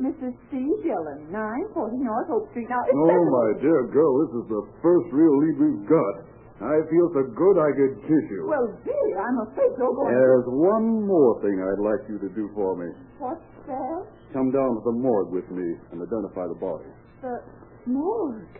Mrs. 0.00 0.32
C. 0.50 0.56
Dillon, 0.82 1.28
940 1.30 2.00
North 2.00 2.28
Hope 2.28 2.48
Street. 2.50 2.68
Now, 2.68 2.80
it's 2.88 2.96
Oh, 2.96 3.22
my 3.28 3.48
dear 3.60 3.86
girl, 3.92 4.12
this 4.26 4.32
is 4.42 4.46
the 4.48 4.62
first 4.80 5.06
real 5.12 5.36
lead 5.42 5.56
we've 5.60 5.86
got. 5.88 6.14
I 6.62 6.78
feel 6.88 7.10
so 7.10 7.22
good 7.34 7.56
I 7.58 7.70
could 7.74 7.94
kiss 8.06 8.24
you. 8.30 8.46
Well, 8.46 8.68
dear, 8.86 9.12
I'm 9.18 9.38
afraid 9.50 9.74
you're 9.76 9.92
going 9.92 10.14
There's 10.14 10.46
one 10.46 11.06
more 11.06 11.42
thing 11.42 11.58
I'd 11.58 11.82
like 11.82 12.06
you 12.08 12.18
to 12.22 12.30
do 12.34 12.50
for 12.54 12.76
me. 12.78 12.88
What's 13.18 13.42
that? 13.66 14.02
Come 14.32 14.50
down 14.54 14.70
to 14.78 14.82
the 14.86 14.94
morgue 14.94 15.32
with 15.34 15.50
me 15.50 15.74
and 15.90 15.98
identify 16.00 16.46
the 16.46 16.58
body. 16.62 16.86
The 17.20 17.42
morgue. 17.90 18.58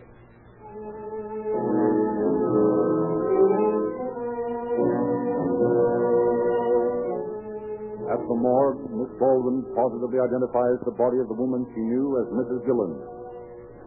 At 8.13 8.21
the 8.21 8.37
morgue, 8.37 8.85
Miss 8.93 9.09
Baldwin 9.17 9.65
positively 9.73 10.21
identifies 10.21 10.77
the 10.85 10.93
body 10.93 11.17
of 11.17 11.27
the 11.33 11.37
woman 11.39 11.65
she 11.73 11.81
knew 11.81 12.13
as 12.21 12.29
Mrs. 12.29 12.61
Dillon. 12.69 12.93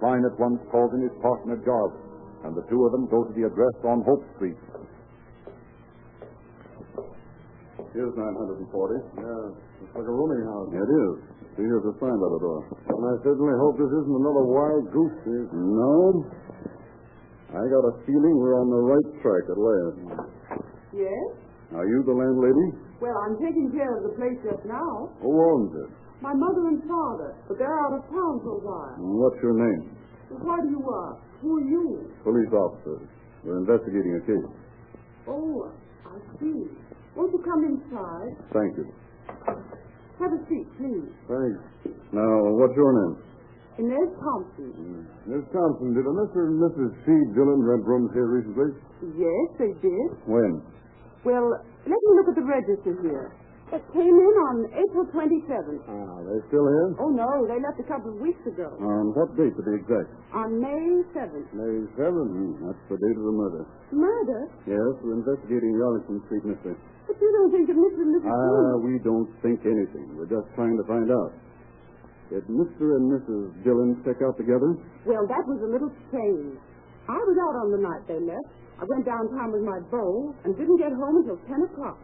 Klein 0.03 0.27
at 0.27 0.35
once 0.43 0.59
calls 0.75 0.91
in 0.99 1.07
his 1.07 1.15
partner 1.23 1.55
Jarvis, 1.63 2.03
and 2.43 2.53
the 2.59 2.67
two 2.67 2.83
of 2.85 2.91
them 2.91 3.07
go 3.07 3.23
to 3.23 3.33
the 3.39 3.47
address 3.47 3.77
on 3.87 4.03
Hope 4.03 4.27
Street. 4.35 4.59
Here's 7.95 8.13
940. 8.13 8.67
Yeah, 8.67 9.57
looks 9.81 9.95
like 9.95 10.05
a 10.05 10.13
rooming 10.13 10.43
house. 10.45 10.69
It 10.75 10.91
is. 10.91 11.15
See, 11.57 11.65
here's 11.65 11.87
a 11.87 11.95
sign 11.97 12.19
by 12.19 12.29
the 12.29 12.41
door. 12.43 12.61
And 12.93 13.03
I 13.09 13.15
certainly 13.25 13.57
hope 13.57 13.79
this 13.79 13.89
isn't 13.89 14.17
another 14.21 14.45
wild 14.45 14.85
goose 14.93 15.17
chase. 15.25 15.51
No. 15.55 16.27
I 17.57 17.63
got 17.73 17.85
a 17.89 17.95
feeling 18.05 18.35
we're 18.37 18.59
on 18.61 18.69
the 18.69 18.83
right 18.85 19.09
track 19.25 19.45
at 19.49 19.57
last. 19.57 19.97
Yes? 20.93 21.25
Are 21.73 21.87
you 21.89 22.05
the 22.05 22.13
landlady? 22.13 22.86
Well, 23.01 23.17
I'm 23.29 23.37
taking 23.39 23.69
care 23.73 23.93
of 23.97 24.03
the 24.09 24.15
place 24.17 24.39
just 24.45 24.65
now. 24.65 25.11
Who 25.21 25.31
owns 25.31 25.73
it? 25.85 25.91
My 26.25 26.33
mother 26.33 26.69
and 26.73 26.81
father, 26.89 27.37
but 27.47 27.59
they're 27.61 27.79
out 27.85 27.93
of 27.93 28.03
town 28.09 28.41
for 28.41 28.57
a 28.57 28.63
while. 28.65 28.97
What's 28.97 29.37
your 29.45 29.53
name? 29.53 29.93
Why 30.33 30.57
do 30.65 30.69
you 30.73 30.81
ask? 30.81 31.21
Who 31.45 31.61
are 31.61 31.67
you? 31.69 32.09
Police 32.25 32.53
officer. 32.57 33.05
We're 33.45 33.59
investigating 33.61 34.17
a 34.17 34.23
case. 34.25 34.49
Oh, 35.29 35.69
I 36.09 36.17
see. 36.41 36.73
Won't 37.15 37.33
you 37.33 37.41
come 37.45 37.63
inside? 37.69 38.33
Thank 38.57 38.81
you. 38.81 38.87
Have 40.19 40.33
a 40.33 40.41
seat, 40.49 40.67
please. 40.81 41.13
Thanks. 41.29 41.61
Now, 42.17 42.33
what's 42.57 42.75
your 42.75 42.93
name? 42.97 43.15
Inez 43.77 44.09
Thompson. 44.17 44.73
Hmm. 44.73 45.05
Miss 45.29 45.45
Thompson, 45.53 45.93
did 45.93 46.09
a 46.09 46.13
Mr. 46.17 46.49
and 46.49 46.57
Mrs. 46.65 46.91
C. 47.05 47.13
Dillon 47.37 47.61
rent 47.61 47.85
rooms 47.85 48.09
here 48.17 48.25
recently? 48.25 48.73
Yes, 49.21 49.47
they 49.61 49.73
did. 49.85 50.09
When? 50.25 50.65
Well, 51.27 51.59
let 51.91 51.99
me 51.99 52.11
look 52.15 52.31
at 52.31 52.39
the 52.39 52.47
register 52.47 52.95
here. 53.03 53.35
It 53.75 53.83
came 53.91 54.15
in 54.15 54.35
on 54.47 54.57
April 54.79 55.11
27th. 55.11 55.83
Ah, 55.91 56.23
they're 56.23 56.47
still 56.47 56.63
here? 56.71 56.95
Oh, 57.03 57.11
no, 57.11 57.27
they 57.51 57.59
left 57.59 57.83
a 57.83 57.89
couple 57.91 58.15
of 58.15 58.23
weeks 58.23 58.39
ago. 58.47 58.71
On 58.79 59.11
what 59.11 59.35
date 59.35 59.51
to 59.59 59.63
be 59.67 59.75
exact? 59.75 60.07
On 60.39 60.55
May 60.63 61.03
7th. 61.11 61.51
May 61.51 61.83
7th. 61.99 62.31
Hmm, 62.31 62.63
that's 62.63 62.79
the 62.87 62.95
date 63.03 63.19
of 63.19 63.27
the 63.27 63.35
murder. 63.35 63.67
Murder? 63.91 64.41
Yes, 64.71 64.95
we're 65.03 65.19
investigating 65.19 65.75
the 65.75 65.83
Arlington 65.83 66.23
Street 66.31 66.47
mystery. 66.47 66.79
But 67.11 67.19
you 67.19 67.27
don't 67.35 67.51
think 67.51 67.67
that 67.67 67.75
Mr. 67.75 68.01
and 68.07 68.13
Mrs. 68.23 68.31
Ah, 68.31 68.73
we 68.87 68.95
don't 69.03 69.31
think 69.43 69.59
anything. 69.67 70.15
We're 70.15 70.31
just 70.31 70.47
trying 70.55 70.79
to 70.79 70.87
find 70.87 71.11
out. 71.11 71.35
Did 72.31 72.47
Mr. 72.47 73.03
and 73.03 73.11
Mrs. 73.19 73.51
Dillon 73.67 73.99
check 74.07 74.23
out 74.23 74.39
together? 74.39 74.79
Well, 75.03 75.27
that 75.27 75.43
was 75.43 75.59
a 75.67 75.71
little 75.75 75.91
strange. 76.07 76.55
I 77.11 77.19
was 77.19 77.37
out 77.51 77.67
on 77.67 77.75
the 77.75 77.83
night 77.83 78.07
they 78.07 78.23
left. 78.23 78.47
I 78.77 78.85
went 78.85 79.05
downtown 79.09 79.53
with 79.53 79.65
my 79.65 79.81
bow 79.89 80.35
and 80.45 80.53
didn't 80.57 80.77
get 80.77 80.93
home 80.93 81.17
until 81.25 81.41
10 81.49 81.69
o'clock. 81.73 81.97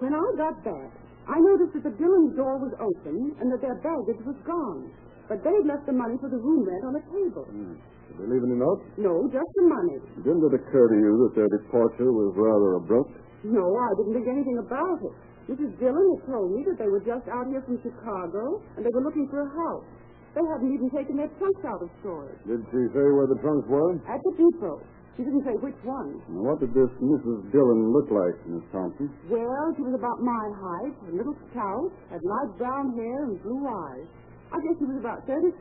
When 0.00 0.16
I 0.16 0.24
got 0.40 0.56
back, 0.64 0.90
I 1.28 1.36
noticed 1.36 1.76
that 1.76 1.84
the 1.84 1.94
Dillon's 2.00 2.32
door 2.34 2.56
was 2.56 2.72
open 2.80 3.36
and 3.36 3.52
that 3.52 3.60
their 3.60 3.76
baggage 3.84 4.24
was 4.24 4.36
gone. 4.48 4.88
But 5.28 5.44
they'd 5.44 5.66
left 5.68 5.84
the 5.86 5.92
money 5.94 6.16
for 6.18 6.32
the 6.32 6.40
room 6.40 6.64
rent 6.64 6.84
on 6.88 6.94
a 6.96 7.04
table. 7.06 7.44
Hmm. 7.46 7.76
Did 8.10 8.16
they 8.18 8.26
leave 8.26 8.42
any 8.42 8.58
notes? 8.58 8.82
No, 8.98 9.28
just 9.30 9.50
the 9.54 9.66
money. 9.68 9.96
Didn't 10.24 10.42
it 10.42 10.54
occur 10.56 10.86
to 10.90 10.96
you 10.98 11.12
that 11.28 11.32
their 11.38 11.50
departure 11.52 12.10
was 12.10 12.34
rather 12.34 12.80
abrupt? 12.82 13.14
No, 13.44 13.62
I 13.62 13.90
didn't 14.00 14.14
think 14.18 14.26
anything 14.26 14.58
about 14.58 14.98
it. 15.04 15.14
Mrs. 15.52 15.70
Dillon 15.78 16.06
had 16.16 16.22
told 16.32 16.48
me 16.56 16.64
that 16.66 16.78
they 16.80 16.88
were 16.90 17.04
just 17.04 17.28
out 17.28 17.46
here 17.46 17.62
from 17.62 17.78
Chicago 17.84 18.58
and 18.74 18.82
they 18.82 18.90
were 18.96 19.04
looking 19.04 19.28
for 19.30 19.44
a 19.46 19.50
house. 19.52 19.86
They 20.34 20.42
hadn't 20.46 20.70
even 20.72 20.90
taken 20.90 21.16
their 21.18 21.30
trunks 21.38 21.62
out 21.66 21.82
of 21.82 21.90
storage. 22.02 22.38
Did 22.46 22.62
she 22.70 22.80
say 22.94 23.06
where 23.14 23.26
the 23.30 23.38
trunks 23.42 23.66
were? 23.68 23.98
At 24.10 24.22
the 24.24 24.32
depot. 24.34 24.78
She 25.20 25.28
didn't 25.28 25.44
say 25.44 25.52
which 25.60 25.76
one. 25.84 26.16
What 26.32 26.64
did 26.64 26.72
this 26.72 26.88
Mrs. 26.96 27.52
Dillon 27.52 27.92
look 27.92 28.08
like, 28.08 28.40
Miss 28.48 28.64
Thompson? 28.72 29.12
Well, 29.28 29.68
she 29.76 29.84
was 29.84 29.92
about 29.92 30.16
my 30.24 30.44
height, 30.56 30.96
a 30.96 31.12
little 31.12 31.36
stout, 31.52 31.92
had 32.08 32.24
light 32.24 32.56
brown 32.56 32.96
hair 32.96 33.28
and 33.28 33.36
blue 33.44 33.60
eyes. 33.68 34.08
I 34.48 34.56
guess 34.64 34.80
she 34.80 34.88
was 34.88 34.96
about 34.96 35.28
35. 35.28 35.60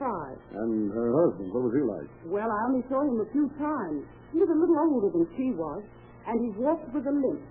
And 0.64 0.88
her 0.96 1.12
husband, 1.12 1.52
what 1.52 1.68
was 1.68 1.76
he 1.76 1.84
like? 1.84 2.08
Well, 2.32 2.48
I 2.48 2.60
only 2.72 2.88
saw 2.88 3.04
him 3.04 3.20
a 3.20 3.28
few 3.36 3.52
times. 3.60 4.08
He 4.32 4.40
was 4.40 4.48
a 4.48 4.56
little 4.56 4.80
older 4.80 5.12
than 5.12 5.28
she 5.36 5.52
was, 5.52 5.84
and 6.32 6.40
he 6.40 6.56
walked 6.56 6.88
with 6.96 7.04
a 7.04 7.12
limp. 7.12 7.44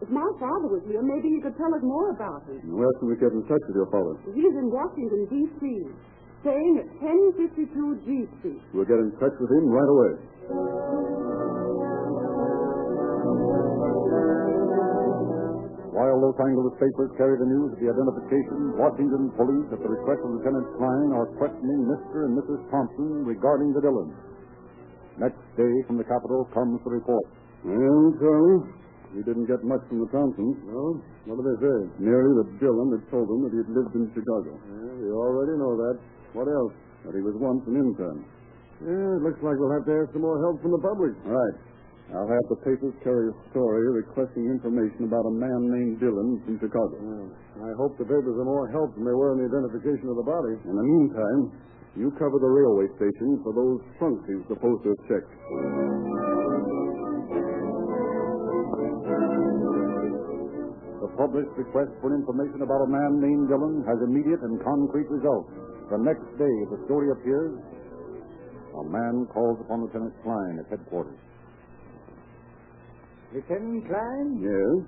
If 0.00 0.08
my 0.08 0.24
father 0.40 0.72
was 0.72 0.80
here, 0.88 1.04
maybe 1.04 1.36
he 1.36 1.38
could 1.44 1.60
tell 1.60 1.68
us 1.76 1.84
more 1.84 2.16
about 2.16 2.48
him. 2.48 2.64
Where 2.64 2.88
can 2.96 3.12
we 3.12 3.20
get 3.20 3.28
in 3.28 3.44
touch 3.44 3.60
with 3.68 3.76
your 3.76 3.92
father? 3.92 4.16
He's 4.32 4.56
in 4.56 4.72
Washington, 4.72 5.28
D.C., 5.28 5.62
staying 6.40 6.74
at 6.80 6.88
1052 6.96 8.08
G 8.08 8.24
Street. 8.40 8.62
We'll 8.72 8.88
get 8.88 8.98
in 9.04 9.12
touch 9.20 9.36
with 9.36 9.52
him 9.52 9.68
right 9.68 9.92
away. 9.92 10.31
While 15.92 16.18
Los 16.24 16.38
Angeles 16.40 16.74
papers 16.80 17.12
carry 17.20 17.36
the 17.36 17.46
news 17.46 17.72
of 17.72 17.78
the 17.78 17.88
identification, 17.92 18.80
Washington 18.80 19.28
police, 19.36 19.68
at 19.70 19.80
the 19.80 19.92
request 19.92 20.24
of 20.24 20.34
Lieutenant 20.34 20.66
Klein, 20.80 21.08
are 21.12 21.28
questioning 21.36 21.84
Mr. 21.84 22.26
and 22.26 22.32
Mrs. 22.36 22.60
Thompson 22.72 23.28
regarding 23.28 23.76
the 23.76 23.80
Dillons. 23.84 24.16
Next 25.20 25.40
day, 25.60 25.72
from 25.86 26.00
the 26.00 26.08
Capitol 26.08 26.48
comes 26.56 26.80
the 26.82 26.96
report. 26.96 27.26
Well, 27.68 28.16
Charlie, 28.16 28.64
we 29.12 29.20
didn't 29.22 29.44
get 29.44 29.60
much 29.62 29.84
from 29.92 30.00
the 30.00 30.08
Thompsons. 30.08 30.56
No? 30.64 30.96
What 31.28 31.36
did 31.38 31.46
they 31.52 31.58
say? 31.60 31.78
Merely 32.00 32.32
that 32.40 32.48
Dillon 32.58 32.88
had 32.96 33.04
told 33.12 33.28
them 33.28 33.44
that 33.44 33.52
he 33.52 33.60
had 33.60 33.70
lived 33.70 33.92
in 33.92 34.08
Chicago. 34.16 34.56
Yeah, 34.56 35.06
you 35.06 35.12
already 35.12 35.54
know 35.60 35.76
that. 35.76 35.96
What 36.32 36.48
else? 36.48 36.72
That 37.04 37.12
he 37.12 37.20
was 37.20 37.36
once 37.36 37.60
an 37.68 37.76
intern. 37.76 38.24
Yeah, 38.82 39.14
it 39.14 39.22
looks 39.22 39.38
like 39.46 39.54
we'll 39.62 39.74
have 39.78 39.86
to 39.86 39.94
ask 40.02 40.10
some 40.10 40.26
more 40.26 40.42
help 40.42 40.58
from 40.58 40.74
the 40.74 40.82
public. 40.82 41.14
Right. 41.22 41.56
I'll 42.12 42.28
have 42.28 42.46
the 42.50 42.60
papers 42.66 42.92
carry 43.00 43.30
a 43.30 43.34
story 43.54 43.88
requesting 44.04 44.44
information 44.44 45.08
about 45.08 45.24
a 45.24 45.32
man 45.32 45.60
named 45.70 45.96
Dillon 46.02 46.42
from 46.44 46.60
Chicago. 46.60 46.98
I 47.62 47.72
hope 47.78 47.96
the 47.96 48.04
papers 48.04 48.36
are 48.36 48.44
more 48.44 48.68
help 48.68 48.92
than 48.98 49.06
they 49.06 49.16
were 49.16 49.32
in 49.32 49.40
the 49.40 49.48
identification 49.48 50.10
of 50.12 50.20
the 50.20 50.26
body. 50.26 50.58
In 50.66 50.76
the 50.76 50.82
meantime, 50.82 51.40
you 51.96 52.12
cover 52.20 52.36
the 52.36 52.52
railway 52.52 52.90
station 53.00 53.40
for 53.46 53.54
those 53.56 53.80
trunks 53.96 54.20
he's 54.28 54.44
supposed 54.50 54.82
to 54.84 54.88
have 54.92 55.02
checked. 55.08 55.32
The 61.00 61.10
public's 61.16 61.54
request 61.56 61.96
for 62.02 62.12
information 62.12 62.60
about 62.60 62.82
a 62.84 62.90
man 62.92 63.24
named 63.24 63.48
Dillon 63.48 63.88
has 63.88 63.96
immediate 64.04 64.42
and 64.42 64.60
concrete 64.60 65.08
results. 65.08 65.48
The 65.88 66.02
next 66.02 66.28
day, 66.36 66.56
the 66.68 66.82
story 66.84 67.08
appears. 67.08 67.56
A 68.72 68.84
man 68.84 69.26
calls 69.32 69.60
upon 69.60 69.82
Lieutenant 69.84 70.14
Klein 70.22 70.58
at 70.58 70.66
headquarters. 70.70 71.18
Lieutenant 73.32 73.84
Klein, 73.88 74.26
Yes? 74.40 74.84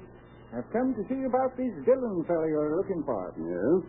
I've 0.54 0.70
come 0.70 0.94
to 0.94 1.02
see 1.10 1.18
you 1.18 1.26
about 1.26 1.50
this 1.58 1.72
Dillon 1.82 2.22
fellow 2.30 2.46
you're 2.46 2.76
looking 2.78 3.02
for. 3.02 3.34
Yes? 3.34 3.82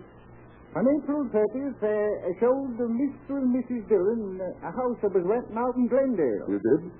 On 0.75 0.83
April 0.83 1.23
30th, 1.29 1.77
uh, 1.77 2.27
I 2.27 2.31
showed 2.41 2.73
Mr. 2.81 3.37
and 3.37 3.53
Mrs. 3.53 3.85
Dillon 3.87 4.41
a 4.41 4.71
house 4.73 4.97
that 5.05 5.13
was 5.13 5.23
renting 5.23 5.55
out 5.55 5.75
in 5.77 5.87
Glendale. 5.87 6.49
You 6.49 6.57
did? 6.59 6.91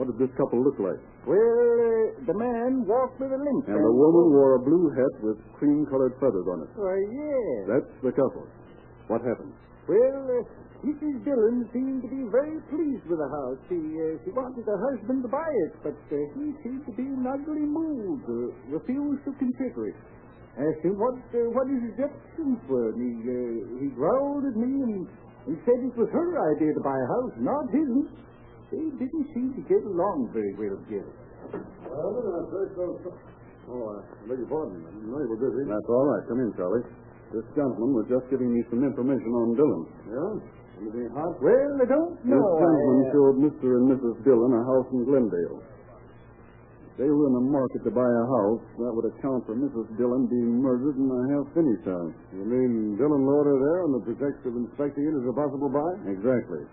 What 0.00 0.08
did 0.08 0.18
this 0.18 0.32
couple 0.40 0.64
look 0.64 0.78
like? 0.80 0.98
Well, 1.28 1.36
uh, 1.36 2.24
the 2.26 2.32
man 2.32 2.86
walked 2.88 3.20
with 3.20 3.30
a 3.30 3.36
limp. 3.38 3.68
And 3.68 3.76
the 3.84 3.92
woman 3.92 4.26
wore 4.32 4.56
a 4.56 4.62
blue 4.64 4.88
hat 4.96 5.14
with 5.22 5.36
cream-colored 5.60 6.16
feathers 6.16 6.46
on 6.48 6.58
it. 6.64 6.70
Why, 6.74 6.96
yes. 6.96 7.60
That's 7.68 7.90
the 8.02 8.12
couple. 8.16 8.46
What 9.12 9.20
happened? 9.20 9.52
Well, 9.86 10.22
uh, 10.32 10.42
Mrs. 10.80 11.20
Dillon 11.28 11.68
seemed 11.76 12.00
to 12.00 12.08
be 12.08 12.24
very 12.32 12.56
pleased 12.72 13.04
with 13.04 13.20
the 13.20 13.28
house. 13.28 13.60
She, 13.68 13.76
uh, 13.76 14.16
she 14.24 14.32
wanted 14.32 14.64
her 14.64 14.80
husband 14.80 15.20
to 15.20 15.28
buy 15.28 15.50
it, 15.68 15.76
but 15.84 16.00
uh, 16.08 16.16
he 16.40 16.56
seemed 16.64 16.88
to 16.88 16.92
be 16.96 17.04
in 17.04 17.20
an 17.20 17.28
ugly 17.28 17.68
mood, 17.68 18.24
uh, 18.24 18.48
refused 18.72 19.20
to 19.28 19.32
consider 19.36 19.92
it. 19.92 19.98
Asked 20.56 20.80
him 20.80 20.96
what, 20.96 21.20
uh, 21.36 21.52
what 21.52 21.68
his 21.68 21.84
objections 21.84 22.58
were, 22.64 22.96
and 22.96 23.00
he, 23.04 23.12
uh, 23.12 23.36
he 23.84 23.88
growled 23.92 24.48
at 24.48 24.56
me 24.56 24.72
and, 24.72 25.04
and 25.52 25.56
said 25.68 25.84
it 25.84 25.92
was 26.00 26.08
her 26.16 26.30
idea 26.56 26.72
to 26.72 26.80
buy 26.80 26.96
a 26.96 27.08
house, 27.12 27.34
not 27.44 27.64
his. 27.76 28.08
They 28.72 28.88
didn't 28.96 29.26
seem 29.36 29.52
to 29.60 29.62
get 29.68 29.84
along 29.84 30.32
very 30.32 30.56
well 30.56 30.80
together. 30.88 31.12
Well, 31.52 32.08
then, 32.16 32.24
I 32.24 32.40
first 32.48 33.28
Oh, 33.68 34.00
I 34.00 34.26
beg 34.26 34.40
your 34.40 34.48
pardon. 34.48 34.80
I 34.80 34.90
didn't 34.96 35.12
know 35.12 35.20
you 35.20 35.28
were 35.28 35.42
busy. 35.44 35.62
That's 35.68 35.90
all 35.92 36.06
right. 36.08 36.24
Come 36.26 36.40
in, 36.40 36.50
Charlie. 36.56 36.86
This 37.30 37.46
gentleman 37.54 37.94
was 37.94 38.06
just 38.10 38.26
giving 38.32 38.50
me 38.50 38.64
some 38.72 38.82
information 38.82 39.30
on 39.30 39.54
Dillon. 39.54 39.82
Yeah? 40.08 40.59
Anything 40.80 41.12
hot? 41.12 41.36
Well, 41.44 41.72
I 41.76 41.84
don't 41.84 42.16
This 42.24 42.32
know. 42.32 42.40
gentleman 42.40 42.96
I, 43.04 43.08
uh, 43.08 43.12
showed 43.12 43.36
Mr. 43.44 43.68
and 43.76 43.84
Mrs. 43.92 44.16
Dillon 44.24 44.52
a 44.56 44.62
house 44.64 44.88
in 44.96 45.04
Glendale. 45.04 45.60
If 45.60 46.94
they 46.96 47.08
were 47.12 47.26
in 47.28 47.34
the 47.36 47.46
market 47.52 47.80
to 47.84 47.92
buy 47.92 48.08
a 48.08 48.26
house, 48.40 48.64
that 48.80 48.92
would 48.92 49.08
account 49.12 49.44
for 49.44 49.56
Mrs. 49.56 49.88
Dillon 50.00 50.24
being 50.28 50.60
murdered 50.60 50.96
in 50.96 51.04
a 51.08 51.20
half-finished 51.36 51.84
house. 51.84 52.16
You 52.32 52.44
mean 52.48 52.96
Dillon 52.96 53.24
lured 53.24 53.46
her 53.48 53.58
there 53.60 53.80
on 53.88 53.92
the 53.96 54.02
pretext 54.08 54.40
of 54.48 54.56
inspecting 54.56 55.04
it 55.04 55.14
as 55.20 55.24
a 55.28 55.32
possible 55.36 55.68
buy? 55.68 55.90
Exactly. 56.08 56.64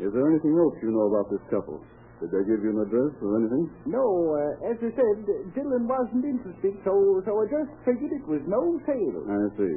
Is 0.00 0.08
there 0.12 0.26
anything 0.28 0.56
else 0.56 0.74
you 0.82 0.90
know 0.92 1.06
about 1.12 1.28
this 1.30 1.44
couple? 1.52 1.84
Did 2.20 2.30
they 2.32 2.44
give 2.48 2.60
you 2.64 2.70
an 2.70 2.80
address 2.86 3.12
or 3.20 3.30
anything? 3.40 3.64
No, 3.92 4.04
uh, 4.36 4.70
as 4.72 4.76
I 4.78 4.90
said, 4.94 5.16
Dillon 5.58 5.84
wasn't 5.90 6.24
interested, 6.24 6.74
so 6.86 6.92
so 7.26 7.32
I 7.40 7.44
just 7.50 7.72
figured 7.84 8.12
it 8.14 8.24
was 8.30 8.40
no 8.46 8.62
sale. 8.86 9.20
I 9.26 9.42
see. 9.58 9.74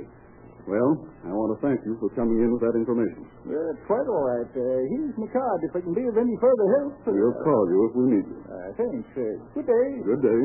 Well, 0.65 0.97
I 1.21 1.30
want 1.30 1.54
to 1.54 1.60
thank 1.62 1.78
you 1.86 1.93
for 2.01 2.10
coming 2.17 2.41
in 2.41 2.49
with 2.49 2.62
that 2.65 2.73
information. 2.73 3.21
Uh, 3.45 3.54
quite 3.86 4.08
all 4.10 4.25
right. 4.25 4.49
Uh, 4.49 4.82
here's 4.97 5.13
my 5.13 5.30
card 5.30 5.60
if 5.62 5.78
I 5.78 5.82
can 5.86 5.93
be 5.93 6.01
of 6.10 6.17
any 6.17 6.34
further 6.41 6.67
help. 6.82 6.93
We'll 7.06 7.38
call 7.45 7.63
you 7.69 7.80
if 7.86 7.93
we 7.93 8.04
need 8.17 8.25
you. 8.25 8.39
Uh, 8.49 8.69
thanks. 8.73 9.10
Uh, 9.13 9.23
good 9.54 9.67
day. 9.69 9.88
Good 10.01 10.23
day. 10.25 10.41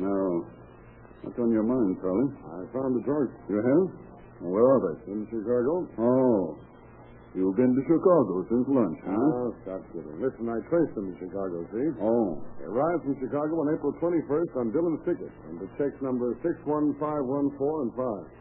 Now, 0.00 0.48
what's 1.28 1.36
on 1.36 1.52
your 1.52 1.68
mind, 1.68 2.00
Charlie? 2.00 2.32
I 2.40 2.64
found 2.72 2.96
the 2.96 3.04
trunks 3.04 3.36
You 3.52 3.60
have? 3.60 3.84
Well, 4.40 4.52
where 4.56 4.64
are 4.64 4.80
they? 4.96 5.12
in 5.12 5.28
Chicago. 5.28 5.84
Oh. 6.00 6.56
You've 7.36 7.54
been 7.60 7.70
to 7.76 7.82
Chicago 7.86 8.42
since 8.48 8.66
lunch, 8.66 8.98
huh? 9.06 9.12
Oh, 9.14 9.54
stop 9.62 9.84
kidding. 9.92 10.18
Listen, 10.18 10.48
I 10.50 10.58
traced 10.66 10.96
them 10.98 11.12
in 11.12 11.16
Chicago, 11.20 11.62
see? 11.70 11.88
Oh. 12.02 12.40
They 12.58 12.66
arrived 12.66 13.04
from 13.06 13.14
Chicago 13.22 13.60
on 13.60 13.70
April 13.76 13.92
21st 14.02 14.50
on 14.56 14.72
Dillon's 14.74 15.04
ticket, 15.06 15.30
and 15.52 15.60
the 15.62 15.68
checks 15.78 15.94
number 16.02 16.32
61514 16.42 17.04
and 17.86 17.92
5. 17.94 18.40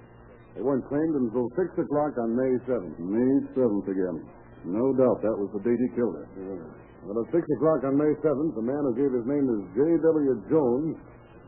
They 0.56 0.62
weren't 0.66 0.86
claimed 0.90 1.16
until 1.16 1.48
6 1.56 1.84
o'clock 1.86 2.18
on 2.20 2.36
May 2.36 2.54
7th. 2.66 2.98
May 3.00 3.34
7th 3.54 3.88
again. 3.88 4.18
No 4.66 4.92
doubt 4.98 5.22
that 5.24 5.36
was 5.38 5.50
the 5.56 5.64
date 5.64 5.80
he 5.80 5.90
killed 5.96 6.20
her. 6.20 6.28
Yeah. 6.36 6.68
Well, 7.08 7.24
at 7.24 7.32
6 7.32 7.40
o'clock 7.40 7.88
on 7.88 7.96
May 7.96 8.12
7th, 8.20 8.54
the 8.60 8.66
man 8.66 8.82
who 8.84 8.94
gave 8.98 9.14
his 9.14 9.24
name 9.24 9.46
as 9.48 9.62
J.W. 9.72 10.34
Jones 10.52 11.00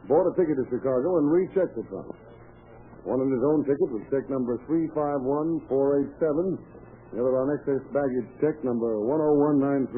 bought 0.07 0.25
a 0.29 0.33
ticket 0.39 0.55
to 0.57 0.65
Chicago 0.71 1.19
and 1.19 1.27
rechecked 1.27 1.75
the 1.75 1.83
trunk. 1.91 2.15
One 3.03 3.19
on 3.19 3.29
his 3.33 3.41
own 3.41 3.65
ticket 3.65 3.89
was 3.91 4.05
check 4.13 4.29
number 4.29 4.61
351487, 4.69 6.55
the 7.11 7.17
other 7.17 7.33
on 7.41 7.49
excess 7.57 7.81
baggage 7.89 8.29
check 8.39 8.55
number 8.63 8.93
10193. 9.03 9.89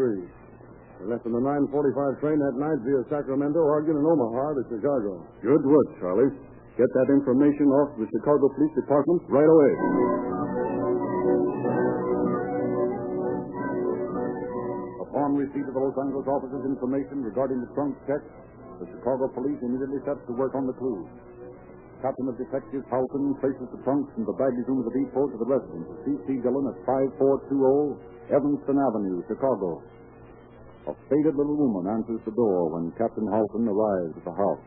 They 1.04 1.12
left 1.12 1.28
in 1.28 1.36
the 1.36 1.44
945 1.44 2.24
train 2.24 2.40
that 2.40 2.56
night 2.56 2.80
via 2.88 3.04
Sacramento, 3.12 3.60
Oregon, 3.60 4.00
and 4.00 4.08
Omaha 4.08 4.56
to 4.56 4.64
Chicago. 4.72 5.28
Good 5.44 5.64
work, 5.68 5.90
Charlie. 6.00 6.32
Get 6.74 6.90
that 6.90 7.10
information 7.14 7.70
off 7.70 7.94
the 8.02 8.10
Chicago 8.10 8.50
Police 8.50 8.74
Department 8.74 9.22
right 9.30 9.46
away. 9.46 9.74
Upon 15.06 15.38
receipt 15.38 15.70
of 15.70 15.74
the 15.78 15.84
Los 15.86 15.94
Angeles 16.02 16.26
officer's 16.26 16.66
information 16.66 17.22
regarding 17.22 17.62
the 17.62 17.70
trunk 17.78 17.94
check, 18.10 18.26
the 18.82 18.90
Chicago 18.90 19.30
police 19.38 19.62
immediately 19.62 20.02
sets 20.02 20.26
to 20.26 20.34
work 20.34 20.58
on 20.58 20.66
the 20.66 20.74
clues. 20.74 21.06
Captain 22.02 22.26
of 22.26 22.42
Detectives 22.42 22.90
Halton 22.90 23.38
places 23.38 23.70
the 23.70 23.78
trunks 23.86 24.10
from 24.18 24.26
the 24.26 24.34
baggage 24.34 24.66
room 24.66 24.82
of 24.82 24.90
the 24.90 24.98
depot 24.98 25.30
to 25.30 25.38
the 25.38 25.46
residence 25.46 25.88
of 25.94 25.98
C.C. 26.10 26.42
Dillon 26.42 26.74
at 26.74 26.78
5420 26.90 28.34
Evanston 28.34 28.78
Avenue, 28.82 29.22
Chicago. 29.30 29.78
A 30.90 30.94
faded 31.06 31.38
little 31.38 31.56
woman 31.56 31.86
answers 32.02 32.20
the 32.26 32.34
door 32.34 32.74
when 32.74 32.90
Captain 32.98 33.30
Halton 33.30 33.70
arrives 33.70 34.18
at 34.18 34.26
the 34.26 34.36
house. 34.36 34.66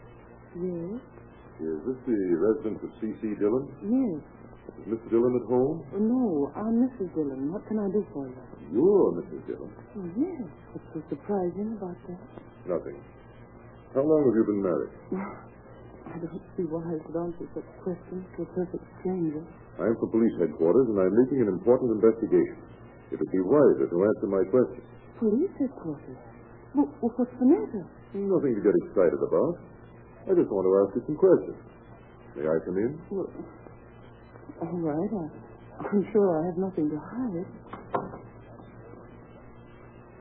Yes, 0.57 1.03
Is 1.57 1.81
this 1.88 1.99
the 2.05 2.19
residence 2.37 2.81
of 2.85 2.90
C.C. 3.01 3.23
Dillon? 3.40 3.64
yes. 3.81 4.21
Is 4.83 4.87
Mr. 4.92 5.09
Dillon 5.09 5.33
at 5.40 5.47
home? 5.49 5.79
Oh, 5.95 6.03
no, 6.03 6.51
I'm 6.59 6.85
Mrs. 6.85 7.09
Dillon. 7.14 7.49
What 7.55 7.62
can 7.71 7.79
I 7.79 7.87
do 7.88 8.03
for 8.12 8.27
you? 8.29 8.37
You're 8.75 9.09
Mrs. 9.23 9.40
Dillon. 9.47 9.71
Oh, 9.73 10.09
yes. 10.19 10.42
What's 10.75 10.88
so 10.92 11.01
surprising 11.09 11.79
about 11.79 11.97
that? 12.11 12.21
Nothing. 12.66 12.99
How 13.95 14.03
long 14.05 14.21
have 14.27 14.37
you 14.37 14.45
been 14.45 14.62
married? 14.66 14.92
I 16.12 16.19
don't 16.19 16.45
see 16.59 16.66
why 16.69 16.83
I 16.87 16.99
should 17.03 17.19
answer 17.19 17.47
such 17.57 17.69
questions 17.83 18.23
to 18.37 18.42
a 18.45 18.49
perfect 18.53 18.85
stranger. 19.01 19.42
I'm 19.81 19.95
from 19.97 20.11
police 20.12 20.35
headquarters, 20.38 20.87
and 20.92 20.99
I'm 20.99 21.14
leading 21.25 21.40
an 21.47 21.51
important 21.57 21.97
investigation. 21.97 22.59
It 23.14 23.16
would 23.23 23.33
be 23.33 23.42
wiser 23.47 23.87
to 23.87 23.97
answer 24.03 24.27
my 24.29 24.42
questions. 24.51 24.87
Police 25.19 25.55
headquarters? 25.62 26.21
Well, 26.75 26.90
what's 27.01 27.33
the 27.38 27.49
matter? 27.49 27.83
Nothing 28.12 28.55
to 28.55 28.62
get 28.66 28.75
excited 28.87 29.19
about. 29.25 29.57
I 30.27 30.35
just 30.35 30.51
want 30.51 30.67
to 30.67 30.73
ask 30.83 30.91
you 30.99 31.03
some 31.07 31.19
questions. 31.19 31.59
May 32.35 32.45
I 32.51 32.59
come 32.67 32.77
in? 32.77 32.99
Well, 33.15 33.31
all 34.61 34.81
right. 34.83 35.11
I, 35.15 35.25
I'm 35.87 36.03
sure 36.12 36.27
I 36.43 36.51
have 36.51 36.59
nothing 36.59 36.91
to 36.91 36.99
hide. 36.99 37.47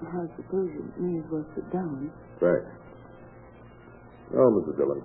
I 0.06 0.24
suppose 0.38 0.70
you 0.70 0.86
may 1.02 1.18
as 1.20 1.28
well 1.32 1.46
sit 1.58 1.66
down. 1.74 2.12
Thanks. 2.38 2.70
Now, 4.30 4.46
Mrs. 4.62 4.78
Dillon, 4.78 5.02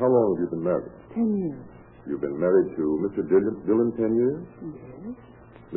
how 0.00 0.08
long 0.08 0.24
have 0.32 0.40
you 0.40 0.48
been 0.48 0.64
married? 0.64 0.92
Ten 1.12 1.28
years. 1.36 1.64
You've 2.08 2.20
been 2.24 2.38
married 2.40 2.72
to 2.76 2.84
Mr. 3.04 3.20
Dillon, 3.28 3.54
Dillon 3.68 3.90
ten 4.00 4.12
years? 4.16 4.42
Yes. 4.64 5.14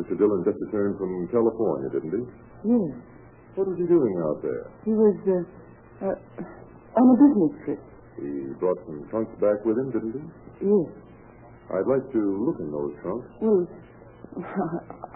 Mr. 0.00 0.16
Dillon 0.16 0.40
just 0.44 0.56
returned 0.68 0.96
from 0.98 1.28
California, 1.28 1.88
didn't 1.92 2.12
he? 2.12 2.22
Yes. 2.72 2.94
What 3.56 3.68
was 3.68 3.76
he 3.80 3.86
doing 3.88 4.14
out 4.24 4.40
there? 4.42 4.64
He 4.84 4.92
was 4.92 5.16
uh, 5.28 6.06
uh, 6.08 6.16
on 7.00 7.04
a 7.12 7.16
business 7.20 7.52
trip. 7.64 7.80
He 8.16 8.52
brought 8.60 8.78
some 8.88 9.04
trunks 9.12 9.32
back 9.40 9.60
with 9.64 9.76
him, 9.76 9.92
didn't 9.92 10.14
he? 10.16 10.22
Yes. 10.64 10.88
I'd 11.68 11.88
like 11.90 12.06
to 12.14 12.22
look 12.46 12.58
in 12.62 12.70
those 12.72 12.94
trunks. 13.02 13.28
Well, 13.42 13.60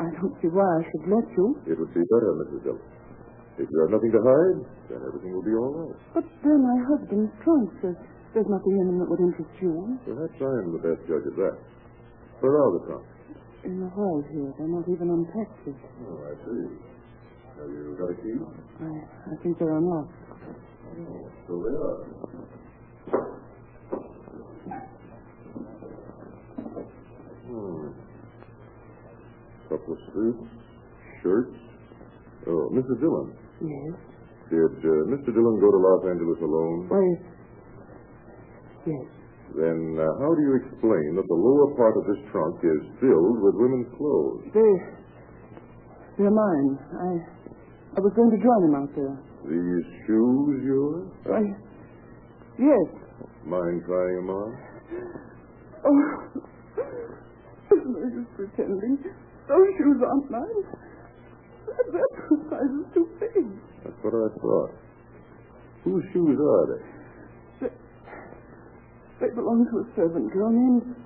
I 0.05 0.07
don't 0.21 0.35
see 0.43 0.49
why 0.53 0.67
I 0.67 0.83
should 0.85 1.07
let 1.09 1.27
you. 1.37 1.47
It 1.65 1.77
would 1.79 1.93
be 1.95 2.05
better, 2.13 2.31
Mrs. 2.45 2.61
Dillon. 2.65 2.83
If 3.61 3.69
you 3.69 3.77
have 3.85 3.93
nothing 3.93 4.13
to 4.13 4.21
hide, 4.25 4.59
then 4.89 5.01
everything 5.05 5.33
will 5.37 5.45
be 5.45 5.53
all 5.57 5.73
right. 5.85 5.97
But 6.17 6.25
they're 6.45 6.57
my 6.61 6.79
husband's 6.89 7.33
trunks. 7.45 7.75
There's, 7.85 8.01
there's 8.33 8.49
nothing 8.49 8.75
in 8.81 8.85
them 8.89 8.99
that 9.05 9.09
would 9.09 9.21
interest 9.21 9.53
you. 9.61 10.01
Perhaps 10.09 10.37
I 10.41 10.53
am 10.65 10.69
the 10.77 10.83
best 10.85 11.01
judge 11.09 11.27
of 11.29 11.37
that. 11.37 11.57
Where 12.41 12.57
are 12.57 12.71
the 12.81 12.83
trunks? 12.89 13.11
In 13.65 13.81
the 13.85 13.91
hall 13.93 14.25
here. 14.33 14.49
They're 14.57 14.73
not 14.73 14.89
even 14.89 15.13
unpacked 15.13 15.61
yet. 15.69 15.77
Oh, 16.09 16.25
I 16.25 16.33
see. 16.41 16.65
Have 17.61 17.69
you 17.69 17.93
got 18.01 18.09
a 18.09 18.17
key? 18.17 18.33
I, 18.41 18.89
I 19.29 19.35
think 19.45 19.59
they're 19.61 19.77
unlocked. 19.77 20.17
Oh, 20.97 21.29
So 21.45 21.53
they 21.61 21.75
are. 21.77 22.01
Hmm. 27.47 27.89
Couple 29.69 29.93
of 29.95 30.01
suits, 30.13 30.51
shirts. 31.23 31.57
Oh, 32.47 32.71
Mrs. 32.75 32.99
Dillon. 33.01 33.29
Yes. 33.63 33.95
Did 34.51 34.75
uh, 34.83 34.93
Mr. 35.15 35.31
Dillon 35.31 35.61
go 35.63 35.71
to 35.71 35.79
Los 35.79 36.03
Angeles 36.11 36.39
alone? 36.43 36.79
Why, 36.91 37.07
yes. 38.87 39.07
Then 39.55 39.99
uh, 39.99 40.07
how 40.23 40.31
do 40.35 40.43
you 40.43 40.55
explain 40.63 41.19
that 41.19 41.27
the 41.27 41.39
lower 41.39 41.75
part 41.75 41.95
of 41.99 42.07
this 42.07 42.19
trunk 42.31 42.59
is 42.63 42.83
filled 43.03 43.39
with 43.43 43.55
women's 43.59 43.91
clothes? 43.99 44.43
They, 44.55 44.73
they're 46.19 46.35
mine. 46.35 46.79
I, 46.95 47.11
I 47.95 48.01
was 48.01 48.13
going 48.15 48.31
to 48.31 48.39
join 48.43 48.61
him 48.71 48.75
out 48.79 48.91
there. 48.95 49.15
These 49.47 49.87
shoes 50.07 50.63
yours? 50.67 51.11
Why, 51.27 51.43
yes. 52.61 52.89
Mind 53.45 53.83
trying 53.87 54.17
them 54.21 54.31
on? 54.31 54.51
Oh, 55.81 55.97
there's 57.71 57.87
no 57.89 58.01
use 58.13 58.29
pretending. 58.37 58.99
Those 59.49 59.69
shoes 59.79 59.99
aren't 60.05 60.31
mine. 60.31 60.61
That- 61.67 61.93
That 61.93 62.11
size 62.51 62.75
is 62.83 62.87
too 62.95 63.07
big. 63.19 63.47
That's 63.85 63.97
what 64.05 64.13
I 64.15 64.29
thought. 64.43 64.71
Whose 65.85 66.05
shoes 66.13 66.39
are 66.39 66.67
they? 66.77 66.83
They 69.21 69.31
belong 69.35 69.65
to 69.69 69.77
a 69.85 69.87
servant 69.97 70.33
girl 70.33 70.51
named 70.51 70.97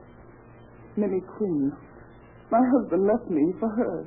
Minnie 0.97 1.23
Quinn. 1.37 1.73
My 2.51 2.63
husband 2.79 3.07
left 3.07 3.29
me 3.31 3.53
for 3.59 3.69
her. 3.69 4.07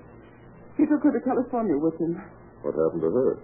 He 0.78 0.86
took 0.86 1.04
her 1.04 1.12
to 1.12 1.22
California 1.28 1.76
with 1.78 1.96
him. 2.00 2.16
What 2.64 2.76
happened 2.76 3.02
to 3.04 3.12
her? 3.12 3.40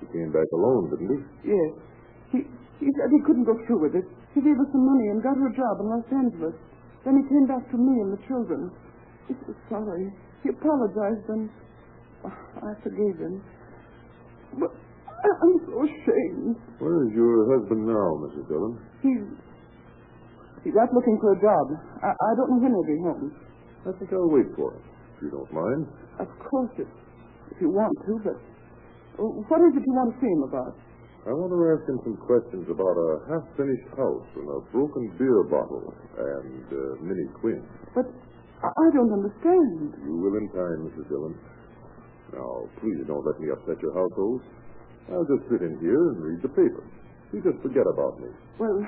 She 0.00 0.06
came 0.12 0.32
back 0.32 0.48
alone, 0.54 0.90
didn't 0.90 1.10
he? 1.12 1.20
Yes. 1.52 1.70
He 2.32 2.38
he 2.78 2.88
said 2.94 3.08
he 3.10 3.20
couldn't 3.26 3.44
go 3.44 3.54
through 3.66 3.82
with 3.82 3.94
it. 3.98 4.06
He 4.34 4.40
gave 4.40 4.54
us 4.58 4.68
some 4.70 4.86
money 4.86 5.06
and 5.10 5.22
got 5.22 5.34
her 5.36 5.48
a 5.50 5.54
job 5.54 5.82
in 5.82 5.86
Los 5.90 6.06
Angeles. 6.14 6.54
Then 7.04 7.18
he 7.18 7.24
came 7.30 7.46
back 7.46 7.62
to 7.70 7.78
me 7.78 7.94
and 8.02 8.10
the 8.14 8.22
children. 8.30 8.70
He 9.26 9.34
was 9.46 9.56
sorry. 9.70 10.10
He 10.42 10.50
apologized 10.50 11.26
and 11.28 11.50
oh, 12.24 12.34
I 12.62 12.70
forgave 12.82 13.18
him. 13.18 13.42
But 14.58 14.70
I- 14.72 15.38
I'm 15.42 15.56
so 15.66 15.82
ashamed. 15.82 16.56
Where 16.78 17.02
is 17.06 17.12
your 17.14 17.58
husband 17.58 17.82
now, 17.86 18.08
Mrs. 18.26 18.46
Dillon? 18.46 18.74
He's 19.02 19.26
he's 20.62 20.76
out 20.78 20.90
looking 20.94 21.18
for 21.20 21.34
a 21.34 21.40
job. 21.42 21.66
I, 22.02 22.14
I 22.14 22.30
don't 22.38 22.50
know 22.54 22.60
when 22.62 22.72
he'll 22.74 22.86
be 22.86 23.00
home. 23.02 23.26
I 23.86 23.92
think 23.98 24.10
I'll 24.12 24.30
wait 24.30 24.46
for 24.54 24.74
him, 24.74 24.82
if 25.16 25.22
you 25.26 25.30
don't 25.30 25.50
mind. 25.54 25.86
Of 26.18 26.28
course, 26.50 26.70
if, 26.78 26.88
if 27.54 27.56
you 27.62 27.70
want 27.70 27.94
to, 28.06 28.12
but 28.26 28.38
uh, 29.18 29.26
what 29.48 29.60
is 29.66 29.72
it 29.74 29.82
you 29.86 29.94
want 29.94 30.14
to 30.14 30.18
see 30.20 30.30
him 30.30 30.42
about? 30.46 30.74
I 31.26 31.34
want 31.34 31.50
to 31.50 31.60
ask 31.74 31.82
him 31.90 31.98
some 32.06 32.16
questions 32.24 32.64
about 32.70 32.94
a 32.94 33.10
half-finished 33.28 33.88
house 33.98 34.28
and 34.38 34.48
a 34.48 34.58
broken 34.70 35.12
beer 35.18 35.44
bottle 35.50 35.92
and 36.16 36.64
uh, 36.70 36.80
Minnie 37.02 37.30
Quinn. 37.42 37.60
But 37.94 38.06
I, 38.62 38.68
I 38.70 38.86
don't 38.94 39.12
understand. 39.12 39.98
You 40.06 40.14
will 40.14 40.38
in 40.38 40.46
time, 40.54 40.88
Mrs. 40.88 41.08
Dillon. 41.10 41.34
Now, 42.32 42.64
please 42.80 43.02
don't 43.06 43.24
let 43.26 43.36
me 43.40 43.50
upset 43.50 43.76
your 43.82 43.92
household. 43.92 44.40
I'll 45.10 45.28
just 45.28 45.48
sit 45.50 45.60
in 45.64 45.76
here 45.80 46.00
and 46.12 46.22
read 46.22 46.40
the 46.42 46.52
paper. 46.52 46.84
You 47.32 47.42
just 47.42 47.60
forget 47.62 47.84
about 47.92 48.20
me. 48.20 48.28
Well, 48.60 48.78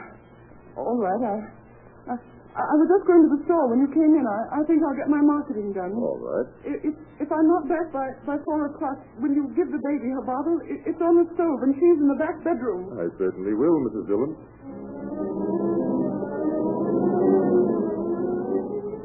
all 0.77 0.97
right. 0.97 1.23
I, 1.25 2.13
I, 2.13 2.17
I 2.51 2.75
was 2.75 2.89
just 2.91 3.07
going 3.07 3.23
to 3.23 3.31
the 3.31 3.43
store 3.47 3.71
when 3.71 3.79
you 3.79 3.89
came 3.95 4.11
in. 4.11 4.27
I, 4.27 4.59
I 4.59 4.61
think 4.67 4.83
I'll 4.83 4.99
get 4.99 5.07
my 5.07 5.23
marketing 5.23 5.71
done. 5.71 5.95
All 5.95 6.19
right. 6.19 6.49
If, 6.67 6.95
if 7.23 7.29
I'm 7.31 7.47
not 7.47 7.71
back 7.71 7.95
by, 7.95 8.11
by 8.27 8.37
four 8.43 8.67
o'clock, 8.67 8.99
will 9.23 9.31
you 9.31 9.55
give 9.55 9.71
the 9.71 9.79
baby 9.79 10.11
her 10.11 10.25
bottle? 10.27 10.59
It, 10.67 10.83
it's 10.91 10.99
on 10.99 11.15
the 11.15 11.31
stove, 11.39 11.63
and 11.63 11.73
she's 11.79 11.99
in 12.03 12.11
the 12.11 12.19
back 12.19 12.43
bedroom. 12.43 12.91
I 12.99 13.07
certainly 13.23 13.55
will, 13.55 13.77
Mrs. 13.87 14.05
Dillon. 14.11 14.33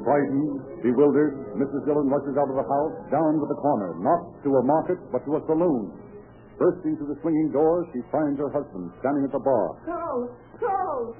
Frightened, 0.05 0.81
bewildered, 0.81 1.34
Mrs. 1.58 1.81
Dillon 1.86 2.10
rushes 2.10 2.38
out 2.38 2.49
of 2.49 2.58
the 2.58 2.65
house, 2.65 2.95
down 3.10 3.41
to 3.41 3.45
the 3.49 3.58
corner, 3.62 3.93
not 4.01 4.41
to 4.41 4.49
a 4.58 4.63
market, 4.65 4.97
but 5.13 5.21
to 5.25 5.38
a 5.38 5.41
saloon. 5.45 5.93
Bursting 6.58 6.97
through 6.97 7.13
the 7.13 7.19
swinging 7.21 7.51
door, 7.51 7.86
she 7.93 8.01
finds 8.10 8.39
her 8.39 8.49
husband 8.49 8.89
standing 9.01 9.25
at 9.25 9.34
the 9.34 9.43
bar. 9.43 9.67
Charles! 9.86 10.29
Charles! 10.62 11.15